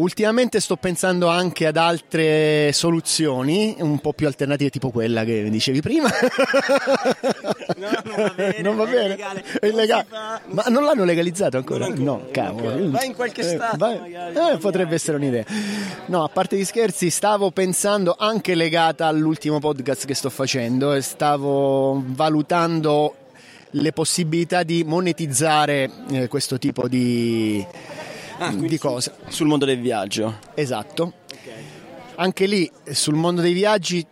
Ultimamente 0.00 0.60
sto 0.60 0.76
pensando 0.76 1.28
anche 1.28 1.66
ad 1.66 1.76
altre 1.76 2.72
soluzioni, 2.72 3.76
un 3.80 3.98
po' 3.98 4.14
più 4.14 4.26
alternative, 4.26 4.70
tipo 4.70 4.88
quella 4.88 5.24
che 5.24 5.50
dicevi 5.50 5.82
prima. 5.82 6.08
No, 7.76 7.90
non 8.04 8.16
va 8.16 8.32
bene, 8.34 8.60
non 8.64 8.76
va 8.76 8.84
è 8.84 8.90
bene. 8.90 9.04
illegale. 9.04 9.44
È 9.60 9.66
illegale. 9.66 10.06
Non 10.10 10.18
fa, 10.18 10.40
non 10.46 10.54
Ma 10.54 10.62
non 10.68 10.84
l'hanno 10.84 11.04
legalizzato 11.04 11.58
ancora? 11.58 11.84
Ancora, 11.84 12.02
no, 12.02 12.28
cavolo. 12.30 12.90
Vai 12.90 13.08
in 13.08 13.14
qualche 13.14 13.42
stato, 13.42 13.76
vai. 13.76 13.98
magari. 13.98 14.54
Eh, 14.54 14.56
potrebbe 14.56 14.94
essere 14.94 15.18
un'idea. 15.18 15.44
No, 16.06 16.24
a 16.24 16.28
parte 16.28 16.56
gli 16.56 16.64
scherzi, 16.64 17.10
stavo 17.10 17.50
pensando 17.50 18.16
anche 18.18 18.54
legata 18.54 19.06
all'ultimo 19.06 19.58
podcast 19.58 20.06
che 20.06 20.14
sto 20.14 20.30
facendo 20.30 20.94
e 20.94 21.02
stavo 21.02 22.02
valutando 22.06 23.16
le 23.72 23.92
possibilità 23.92 24.62
di 24.62 24.82
monetizzare 24.82 25.90
eh, 26.10 26.26
questo 26.28 26.58
tipo 26.58 26.88
di, 26.88 27.64
Ah, 28.42 28.52
di 28.52 28.78
cose. 28.78 29.12
Sul 29.28 29.46
mondo 29.46 29.66
del 29.66 29.78
viaggio. 29.78 30.38
Esatto. 30.54 31.12
Anche 32.16 32.46
lì 32.46 32.70
sul 32.90 33.14
mondo 33.14 33.42
dei 33.42 33.52
viaggi 33.52 34.06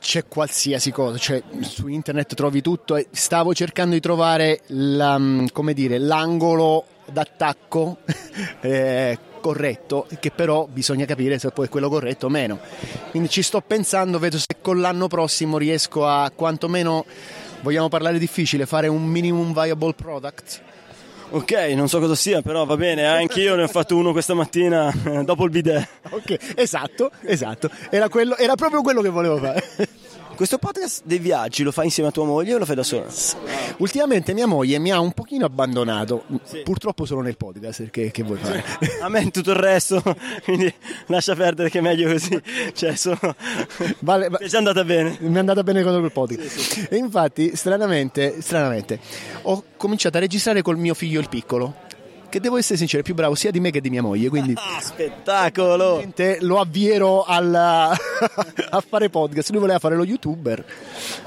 c'è 0.00 0.26
qualsiasi 0.26 0.90
cosa, 0.92 1.18
cioè 1.18 1.42
su 1.60 1.86
internet 1.88 2.34
trovi 2.34 2.62
tutto 2.62 2.96
e 2.96 3.08
stavo 3.10 3.52
cercando 3.54 3.94
di 3.94 4.00
trovare 4.00 4.60
la- 4.68 5.20
come 5.52 5.74
dire, 5.74 5.98
l'angolo 5.98 6.84
d'attacco 7.10 7.98
eh, 8.60 9.18
corretto, 9.40 10.06
che 10.20 10.30
però 10.30 10.66
bisogna 10.70 11.04
capire 11.04 11.38
se 11.38 11.50
poi 11.50 11.66
è 11.66 11.68
quello 11.68 11.90
corretto 11.90 12.26
o 12.26 12.30
meno. 12.30 12.58
Quindi 13.10 13.28
ci 13.28 13.42
sto 13.42 13.60
pensando, 13.60 14.18
vedo 14.18 14.38
se 14.38 14.56
con 14.62 14.80
l'anno 14.80 15.06
prossimo 15.06 15.58
riesco 15.58 16.06
a 16.06 16.30
quantomeno, 16.34 17.04
vogliamo 17.60 17.88
parlare 17.88 18.18
difficile, 18.18 18.64
fare 18.64 18.88
un 18.88 19.04
minimum 19.04 19.52
viable 19.52 19.92
product. 19.92 20.62
Ok, 21.28 21.52
non 21.74 21.88
so 21.88 21.98
cosa 21.98 22.14
sia, 22.14 22.40
però 22.40 22.64
va 22.64 22.76
bene, 22.76 23.04
anche 23.04 23.40
io 23.40 23.56
ne 23.56 23.64
ho 23.64 23.68
fatto 23.68 23.96
uno 23.96 24.12
questa 24.12 24.34
mattina 24.34 24.92
eh, 25.04 25.22
dopo 25.24 25.44
il 25.44 25.50
bidet. 25.50 25.88
Ok, 26.10 26.54
esatto, 26.54 27.10
esatto, 27.22 27.68
era, 27.90 28.08
quello, 28.08 28.36
era 28.36 28.54
proprio 28.54 28.80
quello 28.80 29.02
che 29.02 29.08
volevo 29.08 29.36
fare. 29.38 29.64
Questo 30.36 30.58
podcast 30.58 31.00
dei 31.06 31.18
viaggi 31.18 31.62
lo 31.62 31.72
fai 31.72 31.86
insieme 31.86 32.10
a 32.10 32.12
tua 32.12 32.26
moglie 32.26 32.52
o 32.52 32.58
lo 32.58 32.66
fai 32.66 32.74
da 32.74 32.82
sola? 32.82 33.06
Ultimamente 33.78 34.34
mia 34.34 34.46
moglie 34.46 34.78
mi 34.78 34.90
ha 34.90 35.00
un 35.00 35.12
pochino 35.12 35.46
abbandonato, 35.46 36.24
purtroppo 36.62 37.06
solo 37.06 37.22
nel 37.22 37.38
podcast, 37.38 37.88
che, 37.88 38.10
che 38.10 38.22
vuoi 38.22 38.36
fare? 38.36 38.62
A 39.00 39.08
me 39.08 39.30
tutto 39.30 39.52
il 39.52 39.56
resto, 39.56 40.02
quindi 40.44 40.70
lascia 41.06 41.34
perdere 41.34 41.70
che 41.70 41.78
è 41.78 41.80
meglio 41.80 42.12
così. 42.12 42.38
Cioè, 42.74 42.94
sono... 42.96 43.18
Vale, 44.00 44.28
va- 44.28 44.36
è 44.36 44.46
già 44.46 44.58
andata 44.58 44.84
bene. 44.84 45.16
mi 45.20 45.34
è 45.34 45.38
andata 45.38 45.62
bene 45.62 45.82
con 45.82 46.04
il 46.04 46.12
podcast. 46.12 46.88
E 46.90 46.96
infatti, 46.96 47.56
stranamente, 47.56 48.42
stranamente, 48.42 49.00
ho 49.42 49.64
cominciato 49.78 50.18
a 50.18 50.20
registrare 50.20 50.60
col 50.60 50.76
mio 50.76 50.92
figlio 50.92 51.18
il 51.18 51.30
piccolo, 51.30 51.76
che 52.28 52.40
devo 52.40 52.56
essere 52.56 52.76
sincero, 52.78 53.02
è 53.02 53.04
più 53.04 53.14
bravo 53.14 53.34
sia 53.34 53.50
di 53.50 53.60
me 53.60 53.70
che 53.70 53.80
di 53.80 53.90
mia 53.90 54.02
moglie, 54.02 54.28
quindi 54.28 54.54
Ah, 54.58 54.80
spettacolo! 54.80 56.02
Lo 56.40 56.58
avvierò 56.60 57.24
alla- 57.24 57.90
a 58.70 58.84
fare 58.86 59.08
podcast. 59.10 59.50
Lui 59.50 59.60
voleva 59.60 59.78
fare 59.78 59.96
lo 59.96 60.04
youtuber, 60.04 60.64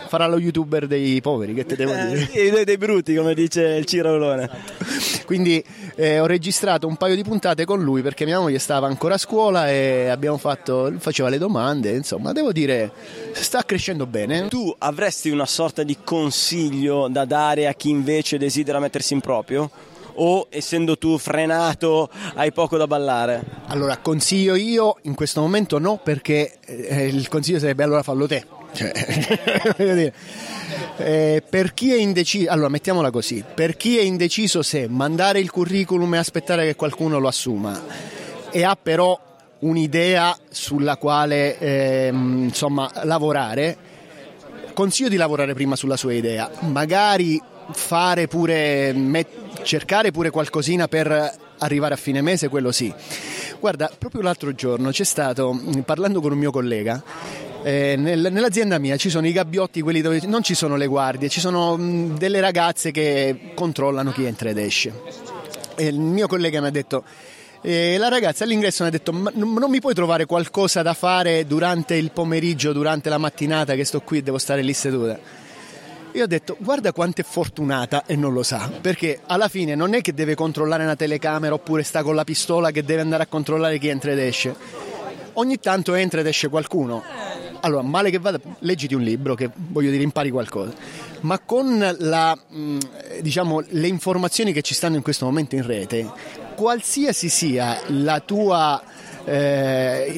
farà 0.07 0.27
lo 0.27 0.37
youtuber 0.39 0.87
dei 0.87 1.21
poveri, 1.21 1.53
che 1.53 1.65
te 1.65 1.75
devo 1.75 1.93
Eh, 1.93 2.05
dire. 2.07 2.51
dei, 2.51 2.65
dei 2.65 2.77
brutti, 2.77 3.13
come 3.15 3.33
dice 3.33 3.61
il 3.75 3.85
Cirolone. 3.85 4.49
Quindi 5.25 5.63
eh, 5.95 6.19
ho 6.19 6.25
registrato 6.25 6.87
un 6.87 6.95
paio 6.95 7.15
di 7.15 7.23
puntate 7.23 7.63
con 7.65 7.83
lui 7.83 8.01
perché 8.01 8.25
mia 8.25 8.39
moglie 8.39 8.57
stava 8.57 8.87
ancora 8.87 9.13
a 9.15 9.17
scuola 9.19 9.69
e 9.69 10.07
abbiamo 10.07 10.37
fatto, 10.37 10.91
faceva 10.97 11.29
le 11.29 11.37
domande, 11.37 11.91
insomma, 11.91 12.31
devo 12.33 12.51
dire, 12.51 12.91
sta 13.33 13.63
crescendo 13.63 14.07
bene. 14.07 14.47
Tu 14.47 14.73
avresti 14.79 15.29
una 15.29 15.45
sorta 15.45 15.83
di 15.83 15.97
consiglio 16.03 17.07
da 17.09 17.25
dare 17.25 17.67
a 17.67 17.73
chi 17.73 17.89
invece 17.89 18.37
desidera 18.39 18.79
mettersi 18.79 19.13
in 19.13 19.19
proprio? 19.21 19.69
O 20.21 20.47
essendo 20.49 20.97
tu 20.97 21.17
frenato 21.17 22.09
hai 22.35 22.51
poco 22.51 22.75
da 22.75 22.87
ballare? 22.87 23.41
Allora, 23.67 23.97
consiglio 23.97 24.55
io 24.55 24.97
in 25.03 25.15
questo 25.15 25.39
momento 25.39 25.79
no, 25.79 25.97
perché 26.03 26.57
eh, 26.65 27.07
il 27.07 27.29
consiglio 27.29 27.59
sarebbe 27.59 27.83
allora 27.83 28.03
fallo 28.03 28.27
te. 28.27 28.45
Cioè, 28.73 28.91
dire, 29.77 30.13
eh, 30.97 31.43
per 31.47 31.73
chi 31.73 31.93
è 31.93 31.97
indeciso, 31.97 32.51
allora 32.51 32.67
mettiamola 32.67 33.11
così, 33.11 33.43
per 33.53 33.77
chi 33.77 33.97
è 33.97 34.01
indeciso 34.01 34.61
se 34.61 34.87
mandare 34.89 35.39
il 35.39 35.49
curriculum 35.49 36.13
e 36.13 36.17
aspettare 36.17 36.65
che 36.65 36.75
qualcuno 36.75 37.17
lo 37.17 37.27
assuma 37.27 37.81
e 38.51 38.63
ha 38.63 38.77
però 38.81 39.17
un'idea 39.59 40.37
sulla 40.49 40.97
quale 40.97 41.57
ehm, 41.57 42.43
insomma 42.43 42.91
lavorare, 43.03 43.77
consiglio 44.73 45.09
di 45.09 45.15
lavorare 45.17 45.53
prima 45.53 45.75
sulla 45.75 45.97
sua 45.97 46.13
idea, 46.13 46.49
magari 46.61 47.41
fare 47.71 48.27
pure, 48.27 48.93
met- 48.93 49.48
cercare 49.63 50.11
pure 50.11 50.29
qualcosina 50.29 50.87
per 50.87 51.37
arrivare 51.59 51.93
a 51.93 51.97
fine 51.97 52.21
mese, 52.21 52.47
quello 52.49 52.71
sì. 52.71 52.93
Guarda, 53.59 53.91
proprio 53.97 54.21
l'altro 54.21 54.53
giorno 54.53 54.91
c'è 54.91 55.03
stato, 55.03 55.53
mh, 55.53 55.81
parlando 55.81 56.21
con 56.21 56.31
un 56.31 56.37
mio 56.37 56.51
collega, 56.51 57.01
eh, 57.63 57.95
nel- 57.97 58.29
nell'azienda 58.31 58.77
mia 58.77 58.95
ci 58.97 59.09
sono 59.09 59.27
i 59.27 59.31
gabbiotti, 59.31 59.81
quelli 59.81 60.01
dove 60.01 60.21
non 60.25 60.43
ci 60.43 60.55
sono 60.55 60.75
le 60.77 60.87
guardie, 60.87 61.29
ci 61.29 61.39
sono 61.39 61.75
mh, 61.75 62.17
delle 62.17 62.39
ragazze 62.39 62.91
che 62.91 63.51
controllano 63.53 64.11
chi 64.11 64.23
entra 64.23 64.49
ed 64.49 64.57
esce. 64.57 64.93
E 65.75 65.85
il 65.87 65.99
mio 65.99 66.27
collega 66.27 66.61
mi 66.61 66.67
ha 66.67 66.71
detto, 66.71 67.03
e 67.61 67.97
la 67.97 68.07
ragazza 68.07 68.45
all'ingresso 68.45 68.83
mi 68.83 68.89
ha 68.89 68.91
detto: 68.91 69.11
Ma 69.11 69.31
non 69.33 69.69
mi 69.69 69.81
puoi 69.81 69.93
trovare 69.93 70.25
qualcosa 70.25 70.81
da 70.81 70.93
fare 70.93 71.45
durante 71.45 71.95
il 71.95 72.11
pomeriggio, 72.11 72.71
durante 72.71 73.09
la 73.09 73.17
mattinata 73.17 73.75
che 73.75 73.83
sto 73.83 73.99
qui 74.01 74.19
e 74.19 74.21
devo 74.21 74.37
stare 74.37 74.61
lì 74.61 74.73
seduta? 74.73 75.19
Io 76.13 76.23
ho 76.23 76.27
detto: 76.27 76.57
Guarda 76.59 76.91
quanto 76.91 77.21
è 77.21 77.23
fortunata 77.23 78.05
e 78.05 78.15
non 78.15 78.33
lo 78.33 78.41
sa, 78.43 78.69
perché 78.81 79.19
alla 79.27 79.47
fine 79.47 79.75
non 79.75 79.93
è 79.93 80.01
che 80.01 80.13
deve 80.13 80.35
controllare 80.35 80.83
una 80.83 80.95
telecamera 80.95 81.53
oppure 81.53 81.83
sta 81.83 82.01
con 82.01 82.15
la 82.15 82.23
pistola 82.23 82.71
che 82.71 82.83
deve 82.83 83.01
andare 83.01 83.23
a 83.23 83.27
controllare 83.27 83.77
chi 83.77 83.89
entra 83.89 84.11
ed 84.11 84.19
esce. 84.19 84.55
Ogni 85.33 85.59
tanto 85.59 85.93
entra 85.93 86.21
ed 86.21 86.27
esce 86.27 86.49
qualcuno. 86.49 87.03
Allora, 87.61 87.83
male 87.83 88.09
che 88.09 88.19
vada, 88.19 88.39
leggiti 88.59 88.95
un 88.95 89.01
libro 89.01 89.35
che 89.35 89.49
voglio 89.53 89.91
dire 89.91 90.01
impari 90.01 90.31
qualcosa. 90.31 90.73
Ma 91.21 91.39
con 91.39 91.95
la, 91.99 92.35
mh, 92.35 92.77
diciamo, 93.21 93.63
le 93.67 93.87
informazioni 93.87 94.51
che 94.51 94.61
ci 94.61 94.73
stanno 94.73 94.95
in 94.95 95.01
questo 95.01 95.25
momento 95.25 95.55
in 95.55 95.65
rete, 95.65 96.09
qualsiasi 96.55 97.29
sia 97.29 97.79
la 97.87 98.19
tua 98.21 98.81
eh, 99.25 100.11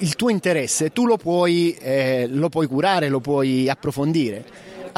il 0.00 0.14
tuo 0.16 0.30
interesse, 0.30 0.92
tu 0.92 1.06
lo 1.06 1.16
puoi, 1.16 1.76
eh, 1.80 2.26
lo 2.30 2.48
puoi 2.48 2.66
curare, 2.66 3.08
lo 3.08 3.20
puoi 3.20 3.68
approfondire. 3.68 4.44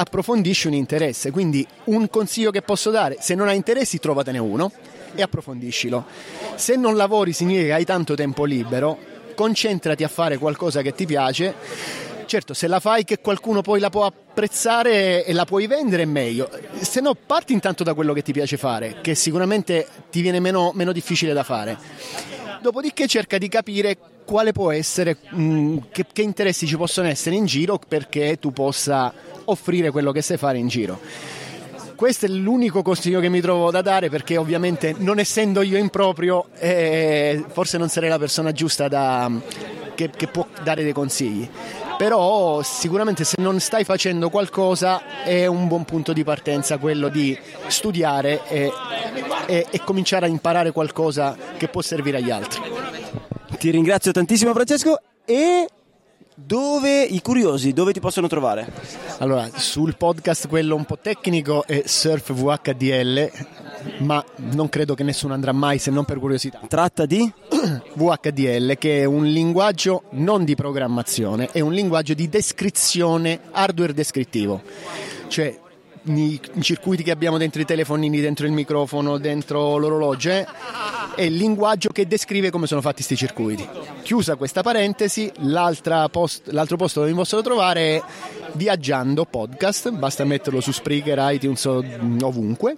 Approfondisci 0.01 0.65
un 0.65 0.73
interesse, 0.73 1.29
quindi 1.29 1.65
un 1.85 2.09
consiglio 2.09 2.49
che 2.49 2.63
posso 2.63 2.89
dare, 2.89 3.17
se 3.19 3.35
non 3.35 3.47
hai 3.47 3.55
interessi 3.55 3.99
trovatene 3.99 4.39
uno 4.39 4.71
e 5.13 5.21
approfondiscilo. 5.21 6.05
Se 6.55 6.75
non 6.75 6.95
lavori 6.95 7.33
significa 7.33 7.67
che 7.67 7.73
hai 7.73 7.85
tanto 7.85 8.15
tempo 8.15 8.43
libero, 8.43 8.97
concentrati 9.35 10.03
a 10.03 10.07
fare 10.07 10.39
qualcosa 10.39 10.81
che 10.81 10.95
ti 10.95 11.05
piace. 11.05 11.53
Certo, 12.25 12.55
se 12.55 12.65
la 12.65 12.79
fai 12.79 13.03
che 13.03 13.19
qualcuno 13.19 13.61
poi 13.61 13.79
la 13.79 13.91
può 13.91 14.05
apprezzare 14.05 15.23
e 15.23 15.33
la 15.33 15.45
puoi 15.45 15.67
vendere 15.67 16.01
è 16.01 16.07
meglio. 16.07 16.49
Se 16.79 16.99
no, 16.99 17.13
parti 17.13 17.53
intanto 17.53 17.83
da 17.83 17.93
quello 17.93 18.13
che 18.13 18.23
ti 18.23 18.31
piace 18.31 18.57
fare, 18.57 19.01
che 19.01 19.13
sicuramente 19.13 19.87
ti 20.09 20.21
viene 20.21 20.39
meno, 20.39 20.71
meno 20.73 20.93
difficile 20.93 21.31
da 21.31 21.43
fare. 21.43 21.77
Dopodiché 22.59 23.05
cerca 23.05 23.37
di 23.37 23.47
capire 23.47 23.97
quale 24.25 24.51
può 24.51 24.71
essere, 24.71 25.17
mh, 25.29 25.77
che, 25.91 26.05
che 26.11 26.21
interessi 26.21 26.67
ci 26.67 26.77
possono 26.77 27.07
essere 27.07 27.35
in 27.35 27.45
giro 27.45 27.79
perché 27.85 28.37
tu 28.39 28.51
possa 28.51 29.13
offrire 29.45 29.91
quello 29.91 30.11
che 30.11 30.21
sai 30.21 30.37
fare 30.37 30.57
in 30.57 30.67
giro. 30.67 30.99
Questo 31.95 32.25
è 32.25 32.29
l'unico 32.29 32.81
consiglio 32.81 33.19
che 33.19 33.29
mi 33.29 33.41
trovo 33.41 33.69
da 33.69 33.81
dare 33.83 34.09
perché 34.09 34.35
ovviamente 34.37 34.95
non 34.97 35.19
essendo 35.19 35.61
io 35.61 35.77
in 35.77 35.89
proprio 35.89 36.45
eh, 36.57 37.43
forse 37.51 37.77
non 37.77 37.89
sarei 37.89 38.09
la 38.09 38.17
persona 38.17 38.51
giusta 38.51 38.87
da- 38.87 39.29
che, 39.93 40.09
che 40.09 40.27
può 40.27 40.47
dare 40.63 40.81
dei 40.81 40.93
consigli. 40.93 41.47
Però 41.99 42.63
sicuramente 42.63 43.23
se 43.23 43.35
non 43.37 43.59
stai 43.59 43.83
facendo 43.83 44.31
qualcosa 44.31 45.23
è 45.23 45.45
un 45.45 45.67
buon 45.67 45.85
punto 45.85 46.13
di 46.13 46.23
partenza 46.23 46.79
quello 46.79 47.07
di 47.09 47.37
studiare 47.67 48.47
e, 48.47 48.71
e- 49.45 49.67
e 49.69 49.83
cominciare 49.83 50.25
a 50.25 50.29
imparare 50.29 50.71
qualcosa 50.71 51.37
che 51.57 51.67
può 51.67 51.83
servire 51.83 52.17
agli 52.17 52.31
altri. 52.31 52.61
Ti 53.61 53.69
ringrazio 53.69 54.11
tantissimo 54.11 54.53
Francesco 54.53 54.99
e 55.23 55.67
dove 56.33 57.03
i 57.03 57.21
curiosi, 57.21 57.73
dove 57.73 57.93
ti 57.93 57.99
possono 57.99 58.27
trovare? 58.27 58.67
Allora, 59.19 59.47
sul 59.53 59.95
podcast 59.97 60.47
quello 60.47 60.73
un 60.73 60.83
po' 60.83 60.97
tecnico 60.97 61.67
è 61.67 61.83
Surf 61.85 62.33
VHDL, 62.33 63.31
ma 63.99 64.25
non 64.53 64.67
credo 64.67 64.95
che 64.95 65.03
nessuno 65.03 65.35
andrà 65.35 65.51
mai 65.51 65.77
se 65.77 65.91
non 65.91 66.05
per 66.05 66.17
curiosità. 66.17 66.59
Tratta 66.67 67.05
di? 67.05 67.21
VHDL 67.93 68.79
che 68.79 69.01
è 69.01 69.05
un 69.05 69.25
linguaggio 69.25 70.05
non 70.13 70.43
di 70.43 70.55
programmazione, 70.55 71.49
è 71.51 71.59
un 71.59 71.73
linguaggio 71.73 72.15
di 72.15 72.27
descrizione, 72.29 73.41
hardware 73.51 73.93
descrittivo. 73.93 74.63
Cioè 75.27 75.55
i 76.03 76.39
circuiti 76.59 77.03
che 77.03 77.11
abbiamo 77.11 77.37
dentro 77.37 77.61
i 77.61 77.65
telefonini, 77.65 78.19
dentro 78.19 78.45
il 78.45 78.51
microfono, 78.51 79.17
dentro 79.17 79.77
l'orologio, 79.77 80.29
eh, 80.29 80.45
è 81.15 81.23
il 81.23 81.35
linguaggio 81.35 81.89
che 81.89 82.07
descrive 82.07 82.49
come 82.49 82.67
sono 82.67 82.81
fatti 82.81 83.03
questi 83.03 83.15
circuiti. 83.15 83.67
Chiusa 84.01 84.35
questa 84.35 84.61
parentesi, 84.61 85.31
post- 86.11 86.49
l'altro 86.51 86.77
posto 86.77 86.99
dove 86.99 87.11
mi 87.11 87.17
possono 87.17 87.41
trovare 87.41 87.97
è 87.97 88.03
Viaggiando 88.53 89.25
Podcast, 89.25 89.89
basta 89.91 90.25
metterlo 90.25 90.61
su 90.61 90.71
Spreaker, 90.71 91.33
iTunes 91.33 91.65
o 91.65 91.83
ovunque. 92.21 92.77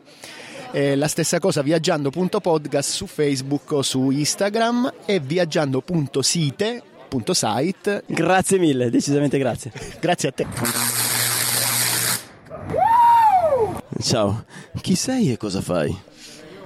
Eh, 0.71 0.95
la 0.95 1.07
stessa 1.07 1.39
cosa 1.39 1.61
viaggiando.podcast 1.61 2.89
su 2.89 3.05
Facebook 3.05 3.73
o 3.73 3.83
su 3.83 4.09
Instagram 4.09 4.91
e 5.05 5.19
viaggiando.site.site. 5.19 8.03
Grazie 8.07 8.57
mille, 8.57 8.89
decisamente 8.89 9.37
grazie. 9.37 9.71
Grazie 9.99 10.29
a 10.29 10.31
te. 10.31 10.47
Ciao, 14.03 14.43
chi 14.81 14.95
sei 14.95 15.31
e 15.31 15.37
cosa 15.37 15.61
fai? 15.61 15.97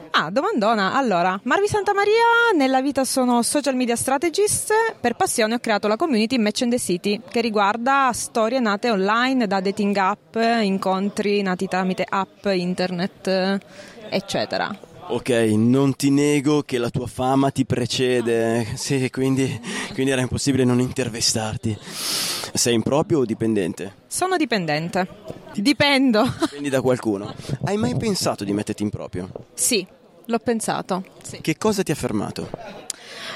Ah, 0.10 0.32
domandona. 0.32 0.95
Allora, 0.95 1.39
Marvi 1.43 1.67
Santa 1.67 1.93
Maria, 1.93 2.23
nella 2.56 2.82
vita 2.82 3.06
sono 3.06 3.43
social 3.43 3.76
media 3.76 3.95
strategist, 3.95 4.73
per 5.00 5.13
passione 5.13 5.54
ho 5.54 5.60
creato 5.60 5.88
la 5.88 5.97
community 5.97 6.39
Match 6.39 6.62
in 6.62 6.71
the 6.71 6.80
City, 6.80 7.21
che 7.30 7.39
riguarda 7.39 8.10
storie 8.12 8.60
nate 8.60 8.89
online 8.89 9.45
da 9.45 9.62
dating 9.62 9.95
app, 9.95 10.36
incontri 10.36 11.43
nati 11.43 11.67
tramite 11.67 12.04
app, 12.10 12.43
internet, 12.45 13.60
eccetera. 14.10 14.87
Ok, 15.10 15.30
non 15.30 15.96
ti 15.96 16.10
nego 16.10 16.63
che 16.63 16.78
la 16.78 16.89
tua 16.89 17.08
fama 17.08 17.50
ti 17.50 17.65
precede, 17.65 18.67
sì, 18.76 19.10
quindi, 19.10 19.60
quindi 19.93 20.12
era 20.12 20.20
impossibile 20.20 20.65
non 20.65 20.82
intervistarti. 20.82 21.78
Sei 22.54 22.74
improprio 22.74 23.20
o 23.20 23.26
dipendente? 23.26 23.93
Sono 24.08 24.36
dipendente. 24.36 25.08
Dipendo. 25.54 26.24
Dipendi 26.41 26.70
da 26.70 26.82
qualcuno. 26.82 27.34
Hai 27.63 27.78
mai 27.78 27.96
pensato 27.96 28.43
di 28.43 28.52
metterti 28.52 28.84
in 28.84 28.89
proprio? 28.89 29.30
Sì, 29.54 29.86
l'ho 30.26 30.39
pensato. 30.39 31.06
Sì. 31.24 31.39
Che 31.39 31.58
cosa 31.58 31.84
ti 31.84 31.91
ha 31.91 31.96
fermato? 31.96 32.50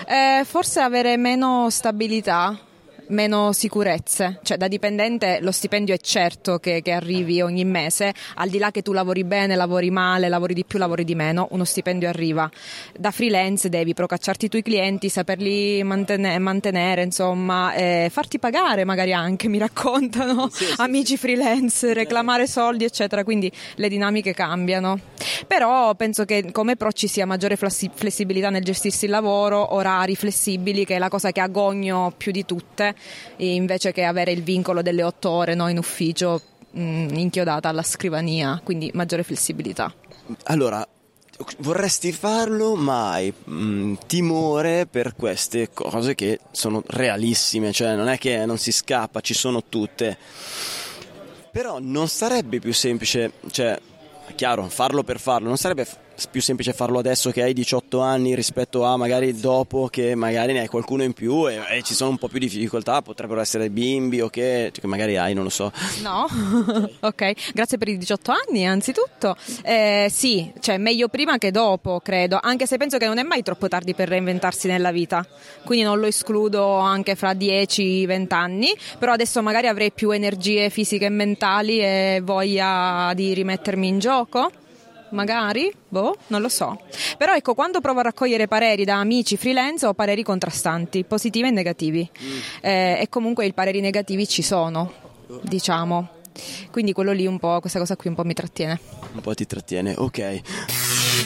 Eh, 0.07 0.43
forse 0.43 0.81
avere 0.81 1.15
meno 1.15 1.69
stabilità, 1.69 2.59
meno 3.07 3.51
sicurezze. 3.51 4.39
Cioè, 4.43 4.57
da 4.57 4.67
dipendente 4.67 5.39
lo 5.41 5.51
stipendio 5.51 5.93
è 5.93 5.97
certo 5.97 6.59
che, 6.59 6.81
che, 6.81 6.91
arrivi 6.91 7.41
ogni 7.41 7.65
mese, 7.65 8.13
al 8.35 8.49
di 8.49 8.57
là 8.57 8.71
che 8.71 8.81
tu 8.81 8.91
lavori 8.91 9.23
bene, 9.23 9.55
lavori 9.55 9.89
male, 9.91 10.29
lavori 10.29 10.53
di 10.53 10.65
più, 10.65 10.79
lavori 10.79 11.03
di 11.03 11.15
meno, 11.15 11.47
uno 11.51 11.63
stipendio 11.63 12.07
arriva. 12.07 12.49
Da 12.97 13.11
freelance 13.11 13.69
devi 13.69 13.93
procacciarti 13.93 14.45
i 14.45 14.49
tuoi 14.49 14.61
clienti, 14.61 15.09
saperli 15.09 15.83
mantene- 15.83 16.39
mantenere, 16.39 17.03
insomma, 17.03 17.73
eh, 17.73 18.09
farti 18.11 18.39
pagare 18.39 18.83
magari 18.85 19.13
anche, 19.13 19.47
mi 19.47 19.57
raccontano 19.57 20.49
sì, 20.51 20.65
sì, 20.65 20.73
amici 20.77 21.17
freelance, 21.17 21.93
reclamare 21.93 22.47
soldi, 22.47 22.85
eccetera. 22.85 23.23
Quindi 23.23 23.51
le 23.75 23.89
dinamiche 23.89 24.33
cambiano. 24.33 24.99
Però 25.47 25.93
penso 25.95 26.25
che 26.25 26.51
come 26.51 26.75
pro 26.75 26.91
ci 26.91 27.07
sia 27.07 27.25
maggiore 27.25 27.55
flessibilità 27.57 28.49
nel 28.49 28.63
gestirsi 28.63 29.05
il 29.05 29.11
lavoro, 29.11 29.75
orari 29.75 30.15
flessibili, 30.15 30.85
che 30.85 30.95
è 30.95 30.99
la 30.99 31.09
cosa 31.09 31.31
che 31.31 31.41
agogno 31.41 32.13
più 32.15 32.31
di 32.31 32.45
tutte 32.45 32.95
invece 33.37 33.91
che 33.91 34.03
avere 34.03 34.31
il 34.31 34.43
vincolo 34.43 34.81
delle 34.81 35.03
otto 35.03 35.29
ore 35.29 35.55
no, 35.55 35.67
in 35.67 35.77
ufficio 35.77 36.41
mh, 36.71 37.07
inchiodata 37.13 37.69
alla 37.69 37.83
scrivania, 37.83 38.59
quindi 38.63 38.91
maggiore 38.93 39.23
flessibilità. 39.23 39.93
Allora, 40.45 40.87
vorresti 41.59 42.11
farlo, 42.11 42.75
ma 42.75 43.11
hai 43.11 43.33
mh, 43.33 43.93
timore 44.07 44.85
per 44.85 45.15
queste 45.15 45.69
cose 45.73 46.15
che 46.15 46.39
sono 46.51 46.83
realissime, 46.87 47.71
cioè 47.71 47.95
non 47.95 48.07
è 48.07 48.17
che 48.17 48.45
non 48.45 48.57
si 48.57 48.71
scappa, 48.71 49.21
ci 49.21 49.33
sono 49.33 49.63
tutte. 49.67 50.17
Però 51.51 51.79
non 51.79 52.07
sarebbe 52.07 52.59
più 52.59 52.73
semplice, 52.73 53.33
cioè, 53.51 53.77
chiaro, 54.35 54.67
farlo 54.69 55.03
per 55.03 55.19
farlo, 55.19 55.47
non 55.47 55.57
sarebbe 55.57 55.85
più 56.29 56.41
semplice 56.41 56.73
farlo 56.73 56.99
adesso 56.99 57.31
che 57.31 57.41
hai 57.43 57.53
18 57.53 57.99
anni 57.99 58.35
rispetto 58.35 58.83
a 58.83 58.97
magari 58.97 59.39
dopo 59.39 59.87
che 59.87 60.15
magari 60.15 60.53
ne 60.53 60.61
hai 60.61 60.67
qualcuno 60.67 61.03
in 61.03 61.13
più 61.13 61.49
e, 61.49 61.59
e 61.69 61.81
ci 61.83 61.93
sono 61.93 62.11
un 62.11 62.17
po' 62.17 62.27
più 62.27 62.39
di 62.39 62.47
difficoltà, 62.47 63.01
potrebbero 63.01 63.41
essere 63.41 63.69
bimbi 63.69 64.21
o 64.21 64.29
che, 64.29 64.71
che 64.73 64.87
magari 64.87 65.17
hai, 65.17 65.33
non 65.33 65.43
lo 65.43 65.49
so. 65.49 65.71
No, 66.01 66.27
ok, 66.99 67.53
grazie 67.53 67.77
per 67.77 67.87
i 67.87 67.97
18 67.97 68.31
anni 68.31 68.67
anzitutto. 68.67 69.35
Eh, 69.63 70.07
sì, 70.11 70.51
cioè 70.59 70.77
meglio 70.77 71.07
prima 71.07 71.37
che 71.37 71.51
dopo, 71.51 71.99
credo, 72.01 72.39
anche 72.41 72.67
se 72.67 72.77
penso 72.77 72.97
che 72.97 73.07
non 73.07 73.17
è 73.17 73.23
mai 73.23 73.43
troppo 73.43 73.67
tardi 73.67 73.93
per 73.93 74.09
reinventarsi 74.09 74.67
nella 74.67 74.91
vita, 74.91 75.25
quindi 75.63 75.85
non 75.85 75.99
lo 75.99 76.07
escludo 76.07 76.77
anche 76.77 77.15
fra 77.15 77.31
10-20 77.33 78.33
anni, 78.33 78.75
però 78.99 79.13
adesso 79.13 79.41
magari 79.41 79.67
avrei 79.67 79.91
più 79.91 80.11
energie 80.11 80.69
fisiche 80.69 81.05
e 81.05 81.09
mentali 81.09 81.79
e 81.79 82.21
voglia 82.23 83.11
di 83.15 83.33
rimettermi 83.33 83.87
in 83.87 83.99
gioco 83.99 84.51
magari, 85.11 85.71
boh, 85.87 86.15
non 86.27 86.41
lo 86.41 86.49
so. 86.49 86.79
Però 87.17 87.33
ecco, 87.33 87.53
quando 87.53 87.81
provo 87.81 87.99
a 87.99 88.03
raccogliere 88.03 88.47
pareri 88.47 88.83
da 88.83 88.99
amici 88.99 89.37
freelance 89.37 89.85
ho 89.85 89.93
pareri 89.93 90.23
contrastanti, 90.23 91.03
positivi 91.03 91.47
e 91.47 91.51
negativi. 91.51 92.09
Mm. 92.21 92.37
Eh, 92.61 92.99
e 93.01 93.09
comunque 93.09 93.45
i 93.45 93.53
pareri 93.53 93.79
negativi 93.79 94.27
ci 94.27 94.41
sono, 94.41 94.91
diciamo. 95.41 96.19
Quindi 96.71 96.93
quello 96.93 97.11
lì 97.11 97.27
un 97.27 97.39
po', 97.39 97.59
questa 97.59 97.79
cosa 97.79 97.95
qui 97.95 98.09
un 98.09 98.15
po' 98.15 98.23
mi 98.23 98.33
trattiene. 98.33 98.79
Un 99.13 99.21
po' 99.21 99.33
ti 99.33 99.45
trattiene, 99.45 99.93
ok. 99.97 100.41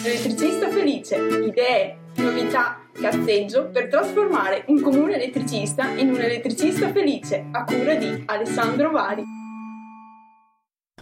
Elettricista 0.03 0.69
felice, 0.69 1.15
idee, 1.15 1.97
novità, 2.15 2.79
cazzeggio 2.91 3.69
per 3.69 3.87
trasformare 3.87 4.63
un 4.67 4.81
comune 4.81 5.15
elettricista 5.15 5.89
in 5.89 6.09
un 6.09 6.19
elettricista 6.19 6.91
felice 6.91 7.45
a 7.51 7.63
cura 7.63 7.95
di 7.95 8.23
Alessandro 8.25 8.91
Vari. 8.91 9.23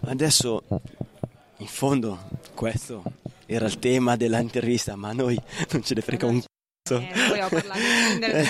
Adesso 0.05 0.63
in 1.63 1.69
fondo 1.69 2.19
questo 2.53 3.01
era 3.45 3.65
il 3.65 3.79
tema 3.79 4.17
dell'intervista, 4.17 4.95
ma 4.95 5.09
a 5.09 5.13
noi 5.13 5.39
non 5.71 5.81
ce 5.81 5.95
ne 5.95 6.01
frega 6.01 6.25
un 6.25 6.41
c***o. 6.41 6.97
Eh, 6.97 7.11
vogliamo 7.29 7.49
parlare 7.49 7.79
del 8.19 8.45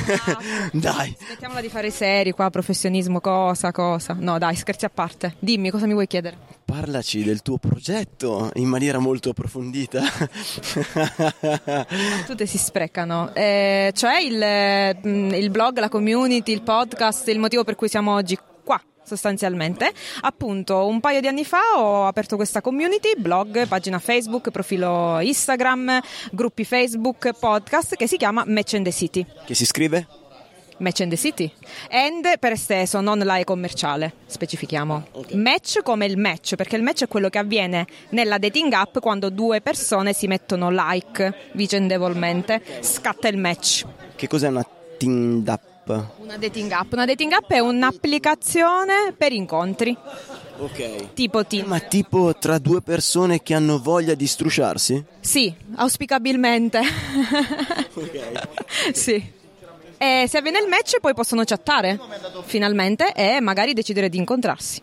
Dai. 0.82 1.16
Smettiamola 1.20 1.62
di 1.62 1.70
fare 1.70 1.92
seri 1.92 2.32
qua, 2.32 2.50
professionismo, 2.50 3.20
cosa, 3.20 3.72
cosa. 3.72 4.16
No, 4.18 4.40
dai, 4.40 4.56
scherzi 4.56 4.86
a 4.86 4.90
parte. 4.90 5.36
Dimmi, 5.38 5.70
cosa 5.70 5.86
mi 5.86 5.94
vuoi 5.94 6.08
chiedere? 6.08 6.38
Parlaci 6.66 7.24
del 7.24 7.44
tuo 7.44 7.58
progetto 7.58 8.50
in 8.56 8.68
maniera 8.68 8.98
molto 8.98 9.30
approfondita. 9.30 10.02
Tutte 12.26 12.46
si 12.48 12.58
sprecano. 12.58 13.32
Eh, 13.36 13.92
cioè 13.94 14.20
il, 14.20 14.98
mm, 15.08 15.34
il 15.34 15.50
blog, 15.52 15.78
la 15.78 15.90
community, 15.90 16.52
il 16.52 16.64
podcast, 16.64 17.28
il 17.28 17.38
motivo 17.38 17.64
per 17.64 17.76
cui 17.76 17.90
siamo 17.90 18.14
oggi 18.14 18.36
sostanzialmente. 19.04 19.92
Appunto, 20.22 20.88
un 20.88 21.00
paio 21.00 21.22
di 21.22 21.28
anni 21.28 21.46
fa 21.46 21.62
ho 21.78 22.06
aperto 22.08 22.36
questa 22.36 22.62
community, 22.62 23.14
blog, 23.18 23.68
pagina 23.68 24.00
Facebook, 24.00 24.52
profilo 24.52 25.20
Instagram, 25.20 26.00
gruppi 26.32 26.66
Facebook, 26.66 27.32
podcast 27.38 27.96
che 27.96 28.08
si 28.08 28.18
chiama 28.18 28.44
Match 28.48 28.74
and 28.74 28.86
the 28.86 28.92
City. 28.92 29.26
Che 29.46 29.54
si 29.54 29.66
scrive? 29.66 30.08
Match 30.78 31.02
and 31.02 31.12
the 31.12 31.18
City. 31.18 31.52
And 31.90 32.40
per 32.40 32.54
esteso, 32.54 33.00
non 33.00 33.20
la 33.20 33.38
e 33.38 33.44
commerciale, 33.44 34.14
specifichiamo. 34.26 35.08
Okay. 35.12 35.38
Match 35.38 35.82
come 35.82 36.06
il 36.06 36.18
match, 36.18 36.56
perché 36.56 36.76
il 36.76 36.84
match 36.84 37.04
è 37.04 37.08
quello 37.08 37.30
che 37.30 37.38
avviene 37.38 37.86
nella 38.10 38.38
dating 38.38 38.74
app 38.74 39.00
quando 39.00 39.30
due 39.30 39.62
persone 39.62 40.14
si 40.14 40.28
mettono 40.28 40.70
like 40.72 41.52
vicendevolmente. 41.54 42.62
Scatta 42.82 43.28
il 43.28 43.38
match. 43.38 43.86
Che 44.16 44.28
cos'è 44.28 44.48
una 44.50 44.66
dating 44.92 45.48
app? 45.48 45.73
Una 46.18 46.38
dating 46.38 46.72
app. 46.72 46.94
Una 46.94 47.06
dating 47.06 47.32
app 47.32 47.52
è 47.52 47.60
un'applicazione 47.60 49.14
per 49.18 49.32
incontri. 49.34 49.96
Ok. 50.58 51.14
Tipo 51.14 51.46
Tinder. 51.46 51.68
Ma 51.68 51.80
tipo 51.80 52.36
tra 52.36 52.58
due 52.58 52.82
persone 52.82 53.42
che 53.42 53.54
hanno 53.54 53.80
voglia 53.80 54.14
di 54.14 54.28
strusciarsi? 54.28 55.04
Sì, 55.20 55.54
auspicabilmente. 55.76 56.80
Ok. 57.94 58.94
sì. 58.94 59.32
E 59.98 60.26
se 60.28 60.38
avviene 60.38 60.60
il 60.60 60.68
match 60.68 61.00
poi 61.00 61.14
possono 61.14 61.44
chattare 61.46 62.00
finalmente 62.44 63.14
e 63.14 63.40
magari 63.40 63.74
decidere 63.74 64.10
di 64.10 64.18
incontrarsi. 64.18 64.82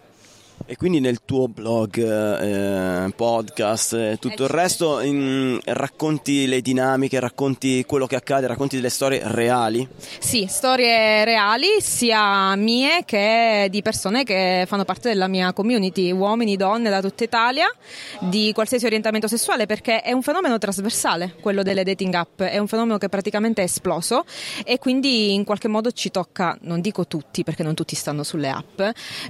E 0.70 0.76
quindi 0.76 1.00
nel 1.00 1.24
tuo 1.24 1.48
blog, 1.48 1.98
eh, 1.98 3.11
podcast 3.16 3.94
e 3.94 4.18
tutto 4.20 4.44
il 4.44 4.48
resto 4.48 5.00
in, 5.00 5.59
racconti 5.64 6.46
le 6.46 6.61
dinamiche, 6.61 7.18
racconti 7.18 7.85
quello 7.85 8.06
che 8.06 8.14
accade, 8.14 8.46
racconti 8.46 8.76
delle 8.76 8.88
storie 8.88 9.20
reali? 9.24 9.88
Sì, 10.20 10.46
storie 10.48 11.24
reali 11.24 11.66
sia 11.80 12.54
mie 12.54 13.02
che 13.04 13.66
di 13.68 13.83
persone 13.83 14.22
che 14.22 14.62
fanno 14.68 14.85
parte 14.85 15.09
della 15.09 15.26
mia 15.26 15.52
community, 15.52 16.12
uomini, 16.12 16.54
donne 16.54 16.88
da 16.88 17.00
tutta 17.00 17.24
Italia, 17.24 17.66
di 18.20 18.52
qualsiasi 18.54 18.87
orientamento 18.87 19.26
sessuale, 19.26 19.66
perché 19.66 20.02
è 20.02 20.12
un 20.12 20.22
fenomeno 20.22 20.56
trasversale 20.56 21.35
quello 21.40 21.64
delle 21.64 21.83
dating 21.83 22.14
app, 22.14 22.42
è 22.42 22.59
un 22.59 22.68
fenomeno 22.68 22.96
che 22.96 23.09
praticamente 23.09 23.61
è 23.62 23.64
esploso 23.64 24.24
e 24.64 24.78
quindi 24.78 25.35
in 25.35 25.42
qualche 25.42 25.66
modo 25.66 25.90
ci 25.90 26.12
tocca, 26.12 26.56
non 26.61 26.80
dico 26.80 27.09
tutti 27.09 27.42
perché 27.42 27.64
non 27.64 27.74
tutti 27.74 27.96
stanno 27.96 28.22
sulle 28.22 28.50
app, 28.50 28.80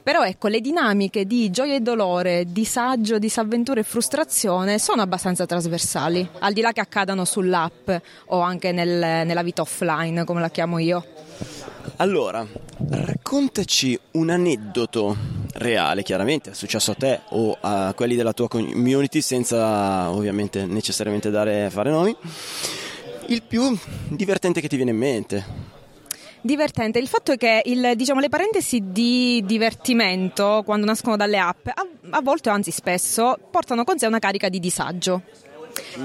però 0.03 0.22
ecco 0.22 0.48
le 0.48 0.61
dinamiche 0.61 1.29
di 1.31 1.49
gioia 1.51 1.77
e 1.77 1.81
dolore, 1.81 2.45
disagio, 2.49 3.21
disavventura 3.21 3.79
e 3.79 3.85
frustrazione 3.85 4.81
sono 4.81 5.01
abbastanza 5.01 5.47
trasversali, 5.47 6.29
al 6.40 6.53
di 6.53 6.61
là 6.61 6.73
che 6.73 6.81
accadano 6.81 7.25
sull'app 7.25 7.88
o 8.27 8.40
anche 8.40 8.73
nel, 8.73 9.25
nella 9.25 9.45
vita 9.45 9.62
offline, 9.62 10.25
come 10.25 10.40
la 10.40 10.51
chiamo 10.51 10.79
io. 10.79 11.07
Allora, 11.99 12.45
raccontaci 12.88 13.97
un 14.12 14.31
aneddoto 14.31 15.16
reale, 15.53 16.03
chiaramente, 16.03 16.51
è 16.51 16.55
successo 16.55 16.90
a 16.90 16.95
te 16.95 17.21
o 17.29 17.57
a 17.61 17.95
quelli 17.95 18.16
della 18.16 18.33
tua 18.33 18.49
community, 18.49 19.21
senza 19.21 20.11
ovviamente 20.11 20.66
necessariamente 20.66 21.31
dare, 21.31 21.71
fare 21.71 21.90
nomi. 21.90 22.16
Il 23.27 23.45
più 23.45 23.79
divertente 24.09 24.61
che 24.61 24.66
ti 24.66 24.75
viene 24.75 24.90
in 24.90 24.97
mente 24.97 25.79
divertente. 26.42 26.98
Il 26.98 27.09
fatto 27.09 27.33
è 27.33 27.37
che 27.37 27.62
il, 27.64 27.92
diciamo, 27.96 28.20
le 28.20 28.29
parentesi 28.29 28.81
di 28.92 29.42
divertimento, 29.44 30.62
quando 30.64 30.87
nascono 30.87 31.16
dalle 31.16 31.38
app, 31.38 31.66
a, 31.68 31.87
a 32.11 32.20
volte 32.22 32.50
anzi 32.50 32.70
spesso, 32.70 33.38
portano 33.50 33.85
con 33.85 33.98
sé 33.98 34.07
una 34.07 34.18
carica 34.18 34.48
di 34.48 34.59
disagio. 34.59 35.22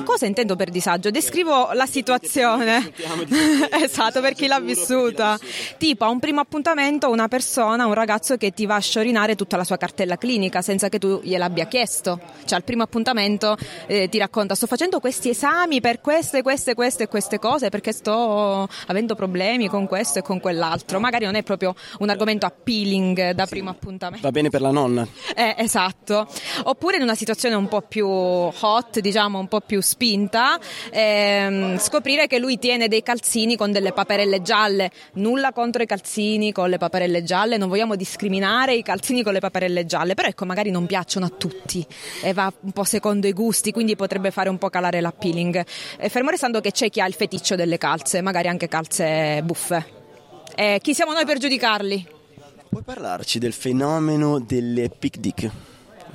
Cosa 0.03 0.25
intendo 0.25 0.55
per 0.55 0.69
disagio? 0.69 1.11
Descrivo 1.11 1.71
la 1.73 1.85
situazione. 1.85 2.91
esatto, 3.81 4.21
per 4.21 4.33
chi 4.33 4.47
l'ha 4.47 4.59
vissuta. 4.59 5.37
Tipo, 5.77 6.05
a 6.05 6.09
un 6.09 6.19
primo 6.19 6.41
appuntamento 6.41 7.09
una 7.09 7.27
persona, 7.27 7.85
un 7.85 7.93
ragazzo 7.93 8.37
che 8.37 8.51
ti 8.51 8.65
va 8.65 8.75
a 8.75 8.79
sciorinare 8.79 9.35
tutta 9.35 9.57
la 9.57 9.63
sua 9.63 9.77
cartella 9.77 10.17
clinica 10.17 10.61
senza 10.61 10.89
che 10.89 10.99
tu 10.99 11.19
gliel'abbia 11.23 11.65
chiesto. 11.65 12.19
Cioè, 12.45 12.57
al 12.57 12.63
primo 12.63 12.83
appuntamento 12.83 13.57
eh, 13.87 14.09
ti 14.09 14.17
racconta 14.17 14.55
sto 14.55 14.67
facendo 14.67 14.99
questi 14.99 15.29
esami 15.29 15.81
per 15.81 16.01
queste, 16.01 16.41
queste, 16.41 16.73
queste 16.73 17.03
e 17.03 17.07
queste 17.07 17.39
cose 17.39 17.69
perché 17.69 17.91
sto 17.91 18.67
avendo 18.87 19.15
problemi 19.15 19.67
con 19.67 19.87
questo 19.87 20.19
e 20.19 20.21
con 20.21 20.39
quell'altro. 20.39 20.99
Magari 20.99 21.25
non 21.25 21.35
è 21.35 21.43
proprio 21.43 21.75
un 21.99 22.09
argomento 22.09 22.45
appealing 22.45 23.31
da 23.31 23.45
primo 23.45 23.69
appuntamento. 23.69 24.25
Va 24.25 24.31
bene 24.31 24.49
per 24.49 24.61
la 24.61 24.71
nonna. 24.71 25.07
Eh, 25.35 25.55
esatto. 25.57 26.27
Oppure 26.63 26.97
in 26.97 27.03
una 27.03 27.15
situazione 27.15 27.55
un 27.55 27.67
po' 27.67 27.81
più 27.81 28.07
hot, 28.07 28.99
diciamo 28.99 29.39
un 29.39 29.47
po' 29.47 29.61
più 29.65 29.81
spinta, 29.81 30.59
ehm, 30.91 31.77
scoprire 31.79 32.27
che 32.27 32.39
lui 32.39 32.57
tiene 32.59 32.87
dei 32.87 33.03
calzini 33.03 33.55
con 33.55 33.71
delle 33.71 33.91
paperelle 33.91 34.41
gialle. 34.41 34.91
Nulla 35.13 35.51
contro 35.51 35.83
i 35.83 35.85
calzini 35.85 36.51
con 36.51 36.69
le 36.69 36.77
paperelle 36.77 37.23
gialle, 37.23 37.57
non 37.57 37.69
vogliamo 37.69 37.95
discriminare 37.95 38.75
i 38.75 38.83
calzini 38.83 39.23
con 39.23 39.33
le 39.33 39.39
paperelle 39.39 39.85
gialle, 39.85 40.13
però 40.13 40.27
ecco, 40.27 40.45
magari 40.45 40.71
non 40.71 40.85
piacciono 40.85 41.25
a 41.25 41.29
tutti 41.29 41.85
e 42.21 42.33
va 42.33 42.51
un 42.61 42.71
po' 42.71 42.83
secondo 42.83 43.27
i 43.27 43.33
gusti, 43.33 43.71
quindi 43.71 43.95
potrebbe 43.95 44.31
fare 44.31 44.49
un 44.49 44.57
po' 44.57 44.69
calare 44.69 45.01
l'appealing. 45.01 45.63
E 45.97 46.09
fermo 46.09 46.29
restando 46.29 46.61
che 46.61 46.71
c'è 46.71 46.89
chi 46.89 47.01
ha 47.01 47.07
il 47.07 47.13
feticcio 47.13 47.55
delle 47.55 47.77
calze, 47.77 48.21
magari 48.21 48.47
anche 48.47 48.67
calze 48.67 49.41
buffe. 49.43 50.03
Eh, 50.55 50.79
chi 50.81 50.93
siamo 50.93 51.11
noi 51.11 51.25
per 51.25 51.37
giudicarli? 51.37 52.07
Puoi 52.69 52.83
parlarci 52.83 53.39
del 53.39 53.53
fenomeno 53.53 54.39
delle 54.39 54.89
pic 54.89 55.17
dick? 55.17 55.49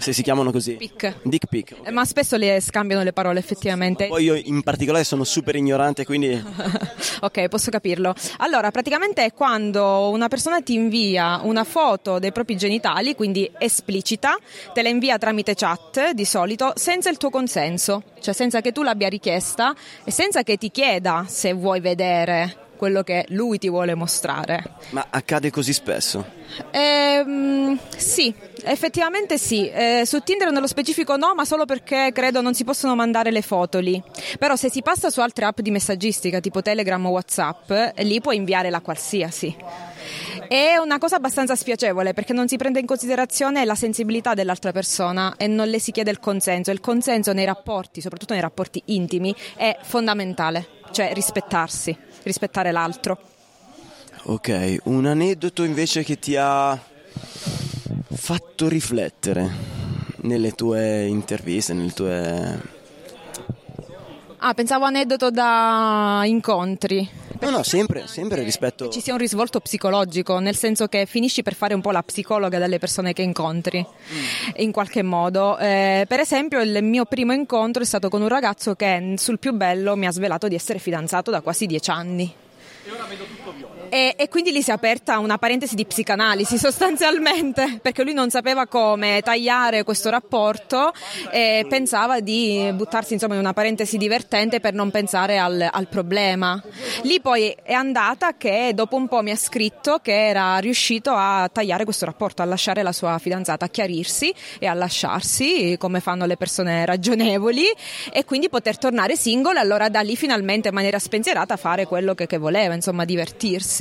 Se 0.01 0.13
si 0.13 0.23
chiamano 0.23 0.51
così? 0.51 0.77
Pic. 0.77 1.17
Dick 1.23 1.47
pic. 1.47 1.77
Eh, 1.85 1.91
Ma 1.91 2.05
spesso 2.05 2.37
le 2.37 2.61
scambiano 2.61 3.03
le 3.03 3.13
parole 3.13 3.39
effettivamente. 3.39 4.07
Poi 4.07 4.25
io 4.25 4.35
in 4.35 4.63
particolare 4.63 5.05
sono 5.05 5.25
super 5.25 5.55
ignorante, 5.57 6.05
quindi 6.05 6.31
ok, 7.21 7.49
posso 7.49 7.71
capirlo. 7.71 8.15
Allora, 8.39 8.71
praticamente 8.71 9.25
è 9.25 9.33
quando 9.33 10.09
una 10.09 10.29
persona 10.29 10.63
ti 10.63 10.75
invia 10.75 11.41
una 11.43 11.65
foto 11.65 12.19
dei 12.19 12.33
propri 12.33 12.57
genitali, 12.57 13.15
quindi 13.15 13.51
esplicita, 13.59 14.39
te 14.73 14.83
la 14.83 14.89
invia 14.89 15.19
tramite 15.19 15.55
chat 15.55 16.13
di 16.13 16.25
solito, 16.25 16.73
senza 16.77 17.11
il 17.11 17.19
tuo 17.19 17.29
consenso, 17.31 18.03
cioè 18.21 18.33
senza 18.33 18.61
che 18.61 18.73
tu 18.73 18.83
l'abbia 18.83 19.09
richiesta 19.09 19.75
e 20.03 20.11
senza 20.11 20.43
che 20.43 20.57
ti 20.57 20.71
chieda 20.71 21.27
se 21.29 21.53
vuoi 21.53 21.81
vedere 21.81 22.69
quello 22.81 23.03
che 23.03 23.27
lui 23.29 23.59
ti 23.59 23.69
vuole 23.69 23.95
mostrare. 23.95 24.65
ma 24.93 25.05
accade 25.11 25.51
così 25.51 25.75
spesso. 25.75 26.25
Ehm, 26.71 27.79
sì, 27.95 28.35
effettivamente 28.65 29.37
sì. 29.37 29.69
Eh, 29.69 30.05
su 30.07 30.21
Tinder 30.21 30.51
nello 30.51 30.67
specifico 30.67 31.15
no, 31.17 31.35
ma 31.35 31.45
solo 31.45 31.67
perché 31.67 32.11
credo 32.15 32.41
non 32.41 32.55
si 32.55 32.65
possono 32.65 32.95
mandare 32.95 33.31
le 33.31 33.43
foto 33.43 33.81
lì. 33.81 34.03
Però 34.39 34.57
se 34.57 34.71
si 34.71 34.81
passa 34.81 35.11
su 35.11 35.21
altre 35.21 35.45
app 35.45 35.61
di 35.61 35.71
messaggistica 35.71 36.41
tipo 36.41 36.63
Telegram 36.63 37.05
o 37.05 37.11
WhatsApp, 37.11 37.71
lì 37.99 38.19
puoi 38.23 38.37
inviare 38.37 38.71
la 38.71 38.81
qualsiasi. 38.81 39.55
È 40.49 40.77
una 40.77 40.99
cosa 40.99 41.17
abbastanza 41.17 41.55
spiacevole 41.55 42.15
perché 42.15 42.33
non 42.33 42.49
si 42.49 42.57
prende 42.57 42.81
in 42.81 42.87
considerazione 42.87 43.65
la 43.67 43.75
sensibilità 43.75 44.33
dell'altra 44.33 44.73
persona 44.73 45.35
e 45.37 45.47
non 45.47 45.69
le 45.69 45.79
si 45.79 45.93
chiede 45.93 46.11
il 46.11 46.19
consenso. 46.19 46.71
Il 46.71 46.81
consenso 46.81 47.35
nei 47.35 47.45
rapporti, 47.45 48.01
soprattutto 48.01 48.33
nei 48.33 48.43
rapporti 48.43 48.83
intimi, 48.87 49.35
è 49.55 49.77
fondamentale, 49.83 50.80
cioè 50.91 51.13
rispettarsi, 51.13 51.97
rispettare 52.23 52.73
l'altro. 52.73 53.19
Ok, 54.25 54.77
un 54.85 55.07
aneddoto 55.07 55.65
invece 55.65 56.05
che 56.05 56.19
ti 56.19 56.37
ha 56.37 56.79
fatto 58.13 58.69
riflettere 58.69 59.51
nelle 60.23 60.53
tue 60.53 61.07
interviste, 61.07 61.73
nelle 61.73 61.93
tue... 61.93 62.79
Ah, 64.39 64.55
pensavo 64.55 64.85
aneddoto 64.85 65.31
da 65.31 66.23
incontri. 66.25 67.09
No, 67.41 67.49
no, 67.49 67.63
sempre, 67.63 68.07
sempre 68.07 68.43
rispetto... 68.43 68.91
Ci 68.91 69.01
sia 69.01 69.15
un 69.15 69.19
risvolto 69.19 69.61
psicologico, 69.61 70.39
nel 70.41 70.57
senso 70.57 70.89
che 70.89 71.07
finisci 71.07 71.43
per 71.43 71.55
fare 71.55 71.73
un 71.73 71.81
po' 71.81 71.91
la 71.91 72.03
psicologa 72.03 72.59
delle 72.59 72.79
persone 72.79 73.15
che 73.15 73.23
incontri, 73.23 73.85
in 74.57 74.71
qualche 74.73 75.03
modo. 75.03 75.57
Eh, 75.59 76.05
per 76.07 76.21
esempio, 76.21 76.61
il 76.61 76.83
mio 76.83 77.07
primo 77.07 77.33
incontro 77.33 77.83
è 77.83 77.87
stato 77.87 78.11
con 78.11 78.21
un 78.21 78.29
ragazzo 78.29 78.75
che 78.75 79.15
sul 79.17 79.39
più 79.39 79.53
bello 79.53 79.97
mi 79.97 80.07
ha 80.07 80.13
svelato 80.13 80.49
di 80.49 80.55
essere 80.55 80.79
fidanzato 80.79 81.31
da 81.31 81.41
quasi 81.41 81.65
dieci 81.65 81.91
anni. 81.91 82.31
E, 82.85 82.91
e 83.91 84.29
quindi 84.31 84.53
lì 84.53 84.63
si 84.63 84.71
è 84.71 84.73
aperta 84.73 85.19
una 85.19 85.37
parentesi 85.37 85.75
di 85.75 85.85
psicanalisi 85.85 86.57
sostanzialmente, 86.59 87.79
perché 87.83 88.05
lui 88.05 88.15
non 88.15 88.31
sapeva 88.31 88.67
come 88.67 89.21
tagliare 89.23 89.83
questo 89.83 90.11
rapporto 90.11 90.93
e 91.31 91.67
pensava 91.69 92.21
di 92.21 92.71
buttarsi 92.75 93.15
insomma 93.15 93.35
in 93.35 93.41
una 93.41 93.53
parentesi 93.53 93.97
divertente 93.97 94.61
per 94.61 94.75
non 94.75 94.91
pensare 94.91 95.39
al, 95.39 95.69
al 95.71 95.89
problema. 95.89 96.63
Lì 97.03 97.21
poi 97.21 97.55
è 97.63 97.73
andata 97.73 98.37
che 98.37 98.73
dopo 98.75 98.97
un 98.97 99.09
po' 99.09 99.23
mi 99.23 99.31
ha 99.31 99.37
scritto 99.37 99.99
che 100.03 100.29
era 100.29 100.59
riuscito 100.59 101.11
a 101.13 101.49
tagliare 101.53 101.85
questo 101.85 102.05
rapporto, 102.05 102.43
a 102.43 102.45
lasciare 102.45 102.83
la 102.83 102.93
sua 102.93 103.19
fidanzata, 103.19 103.65
a 103.65 103.69
chiarirsi 103.69 104.33
e 104.59 104.67
a 104.67 104.75
lasciarsi 104.75 105.77
come 105.79 106.01
fanno 106.01 106.27
le 106.27 106.37
persone 106.37 106.87
ragionevoli 106.87 107.67
e 108.13 108.25
quindi 108.25 108.49
poter 108.49 108.79
tornare 108.79 109.17
single 109.17 109.57
e 109.57 109.61
allora 109.61 109.89
da 109.89 110.01
lì 110.01 110.17
finalmente 110.17 110.69
in 110.69 110.75
maniera 110.75 110.99
spensierata 110.99 111.57
fare 111.57 111.87
quello 111.87 112.15
che, 112.15 112.27
che 112.27 112.39
voleva, 112.39 112.75
insomma 112.75 113.05
divertirsi. 113.05 113.80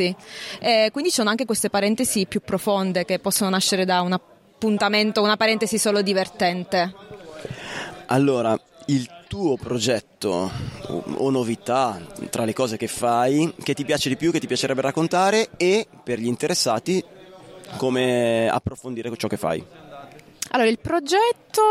Eh, 0.60 0.90
quindi 0.92 1.10
ci 1.10 1.18
sono 1.18 1.30
anche 1.30 1.46
queste 1.46 1.70
parentesi 1.70 2.26
più 2.26 2.42
profonde 2.42 3.06
che 3.06 3.20
possono 3.20 3.50
nascere 3.50 3.86
da 3.86 4.02
un 4.02 4.14
appuntamento, 4.14 5.22
una 5.22 5.38
parentesi 5.38 5.78
solo 5.78 6.02
divertente. 6.02 6.94
Allora, 8.08 8.60
il 8.88 9.08
tuo 9.28 9.56
progetto 9.58 10.52
o 11.18 11.30
novità 11.30 12.00
tra 12.32 12.46
le 12.46 12.54
cose 12.54 12.78
che 12.78 12.88
fai, 12.88 13.54
che 13.62 13.76
ti 13.76 13.86
piace 13.86 14.10
di 14.10 14.18
più, 14.18 14.32
che 14.32 14.40
ti 14.40 14.48
piacerebbe 14.48 14.82
raccontare 14.82 15.50
e 15.58 15.88
per 16.04 16.20
gli 16.20 16.26
interessati 16.26 17.04
come 17.78 18.50
approfondire 18.50 19.16
ciò 19.16 19.28
che 19.28 19.38
fai. 19.38 19.64
Allora, 20.52 20.68
il 20.68 20.80
progetto, 20.80 21.62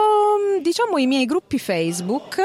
diciamo 0.62 0.99
i 0.99 1.07
miei 1.07 1.25
gruppi 1.25 1.59
Facebook, 1.59 2.41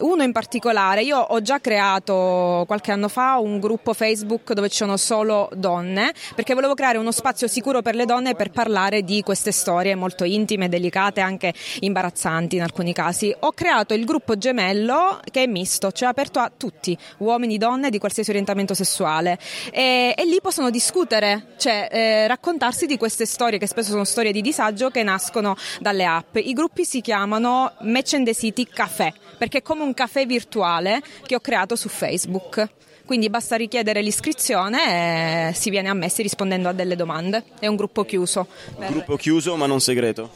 uno 0.00 0.22
in 0.22 0.32
particolare, 0.32 1.02
io 1.02 1.18
ho 1.18 1.40
già 1.42 1.60
creato 1.60 2.64
qualche 2.66 2.92
anno 2.92 3.08
fa 3.08 3.38
un 3.38 3.60
gruppo 3.60 3.92
Facebook 3.92 4.52
dove 4.52 4.68
ci 4.68 4.76
sono 4.76 4.96
solo 4.96 5.48
donne, 5.54 6.12
perché 6.34 6.54
volevo 6.54 6.74
creare 6.74 6.98
uno 6.98 7.12
spazio 7.12 7.46
sicuro 7.46 7.82
per 7.82 7.94
le 7.94 8.04
donne 8.04 8.34
per 8.34 8.50
parlare 8.50 9.02
di 9.02 9.22
queste 9.22 9.52
storie 9.52 9.94
molto 9.94 10.24
intime, 10.24 10.68
delicate, 10.68 11.20
anche 11.20 11.52
imbarazzanti 11.80 12.56
in 12.56 12.62
alcuni 12.62 12.92
casi. 12.92 13.34
Ho 13.40 13.52
creato 13.52 13.94
il 13.94 14.04
gruppo 14.04 14.36
gemello 14.36 15.20
che 15.30 15.44
è 15.44 15.46
misto, 15.46 15.92
cioè 15.92 16.08
aperto 16.08 16.38
a 16.38 16.50
tutti, 16.56 16.96
uomini, 17.18 17.58
donne 17.58 17.90
di 17.90 17.98
qualsiasi 17.98 18.30
orientamento 18.30 18.74
sessuale 18.74 19.38
e, 19.72 20.14
e 20.16 20.24
lì 20.26 20.38
possono 20.40 20.70
discutere, 20.70 21.54
cioè 21.58 21.88
eh, 21.90 22.26
raccontarsi 22.26 22.86
di 22.86 22.96
queste 22.96 23.26
storie 23.26 23.58
che 23.58 23.66
spesso 23.66 23.90
sono 23.90 24.04
storie 24.04 24.32
di 24.32 24.40
disagio 24.40 24.90
che 24.90 25.02
nascono 25.02 25.56
dalle 25.80 26.04
app. 26.04 26.36
I 26.36 26.52
gruppi 26.52 26.84
si 26.84 27.00
chiamano 27.00 27.72
Match 27.80 28.14
and 28.14 28.26
the 28.26 28.34
City 28.34 28.64
Café, 28.64 29.12
perché 29.38 29.53
è 29.58 29.62
come 29.62 29.82
un 29.82 29.94
caffè 29.94 30.26
virtuale 30.26 31.02
che 31.26 31.34
ho 31.34 31.40
creato 31.40 31.76
su 31.76 31.88
Facebook. 31.88 32.68
Quindi 33.04 33.28
basta 33.28 33.56
richiedere 33.56 34.00
l'iscrizione 34.00 35.50
e 35.50 35.54
si 35.54 35.68
viene 35.68 35.90
ammessi 35.90 36.22
rispondendo 36.22 36.70
a 36.70 36.72
delle 36.72 36.96
domande. 36.96 37.44
È 37.58 37.66
un 37.66 37.76
gruppo 37.76 38.04
chiuso. 38.04 38.46
Gruppo 38.78 39.16
chiuso 39.16 39.56
ma 39.56 39.66
non 39.66 39.80
segreto. 39.80 40.30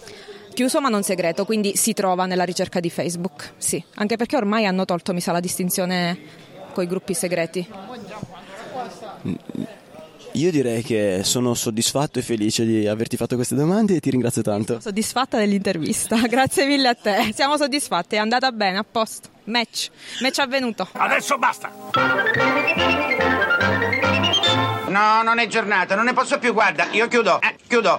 Chiuso 0.53 0.81
ma 0.81 0.89
non 0.89 1.03
segreto, 1.03 1.45
quindi 1.45 1.77
si 1.77 1.93
trova 1.93 2.27
nella 2.27 2.45
ricerca 2.45 2.81
di 2.81 2.91
Facebook. 2.91 3.53
Sì, 3.57 3.83
anche 3.95 4.17
perché 4.17 4.37
ormai 4.37 4.67
hanno 4.67 4.85
tolto, 4.85 5.15
mi 5.15 5.21
sa, 5.21 5.33
la 5.33 5.41
distinzione 5.41 6.19
con 6.73 6.85
i 6.85 6.87
gruppi 6.87 7.15
segreti. 7.15 7.67
Io 10.39 10.53
direi 10.53 10.85
che 10.85 11.23
sono 11.25 11.53
soddisfatto 11.53 12.21
e 12.21 12.23
felice 12.23 12.65
di 12.65 12.87
averti 12.87 13.17
fatto 13.17 13.35
queste 13.35 13.57
domande 13.57 13.97
e 13.97 14.01
ti 14.01 14.09
ringrazio 14.11 14.41
tanto. 14.43 14.79
Soddisfatta 14.79 15.37
dell'intervista, 15.37 16.15
grazie 16.31 16.65
mille 16.65 16.87
a 16.87 16.95
te. 16.95 17.33
Siamo 17.35 17.57
soddisfatti, 17.57 18.15
è 18.15 18.19
andata 18.19 18.53
bene, 18.53 18.79
a 18.79 18.85
posto. 18.89 19.31
Match, 19.45 19.89
match 20.21 20.39
avvenuto. 20.39 20.89
Adesso 20.93 21.39
basta! 21.39 21.73
No, 24.87 25.23
non 25.25 25.41
è 25.41 25.49
giornata, 25.49 25.97
non 25.97 26.05
ne 26.05 26.13
posso 26.13 26.39
più, 26.39 26.53
guarda, 26.53 26.87
io 26.93 27.09
chiudo, 27.09 27.41
eh, 27.41 27.57
chiudo. 27.67 27.97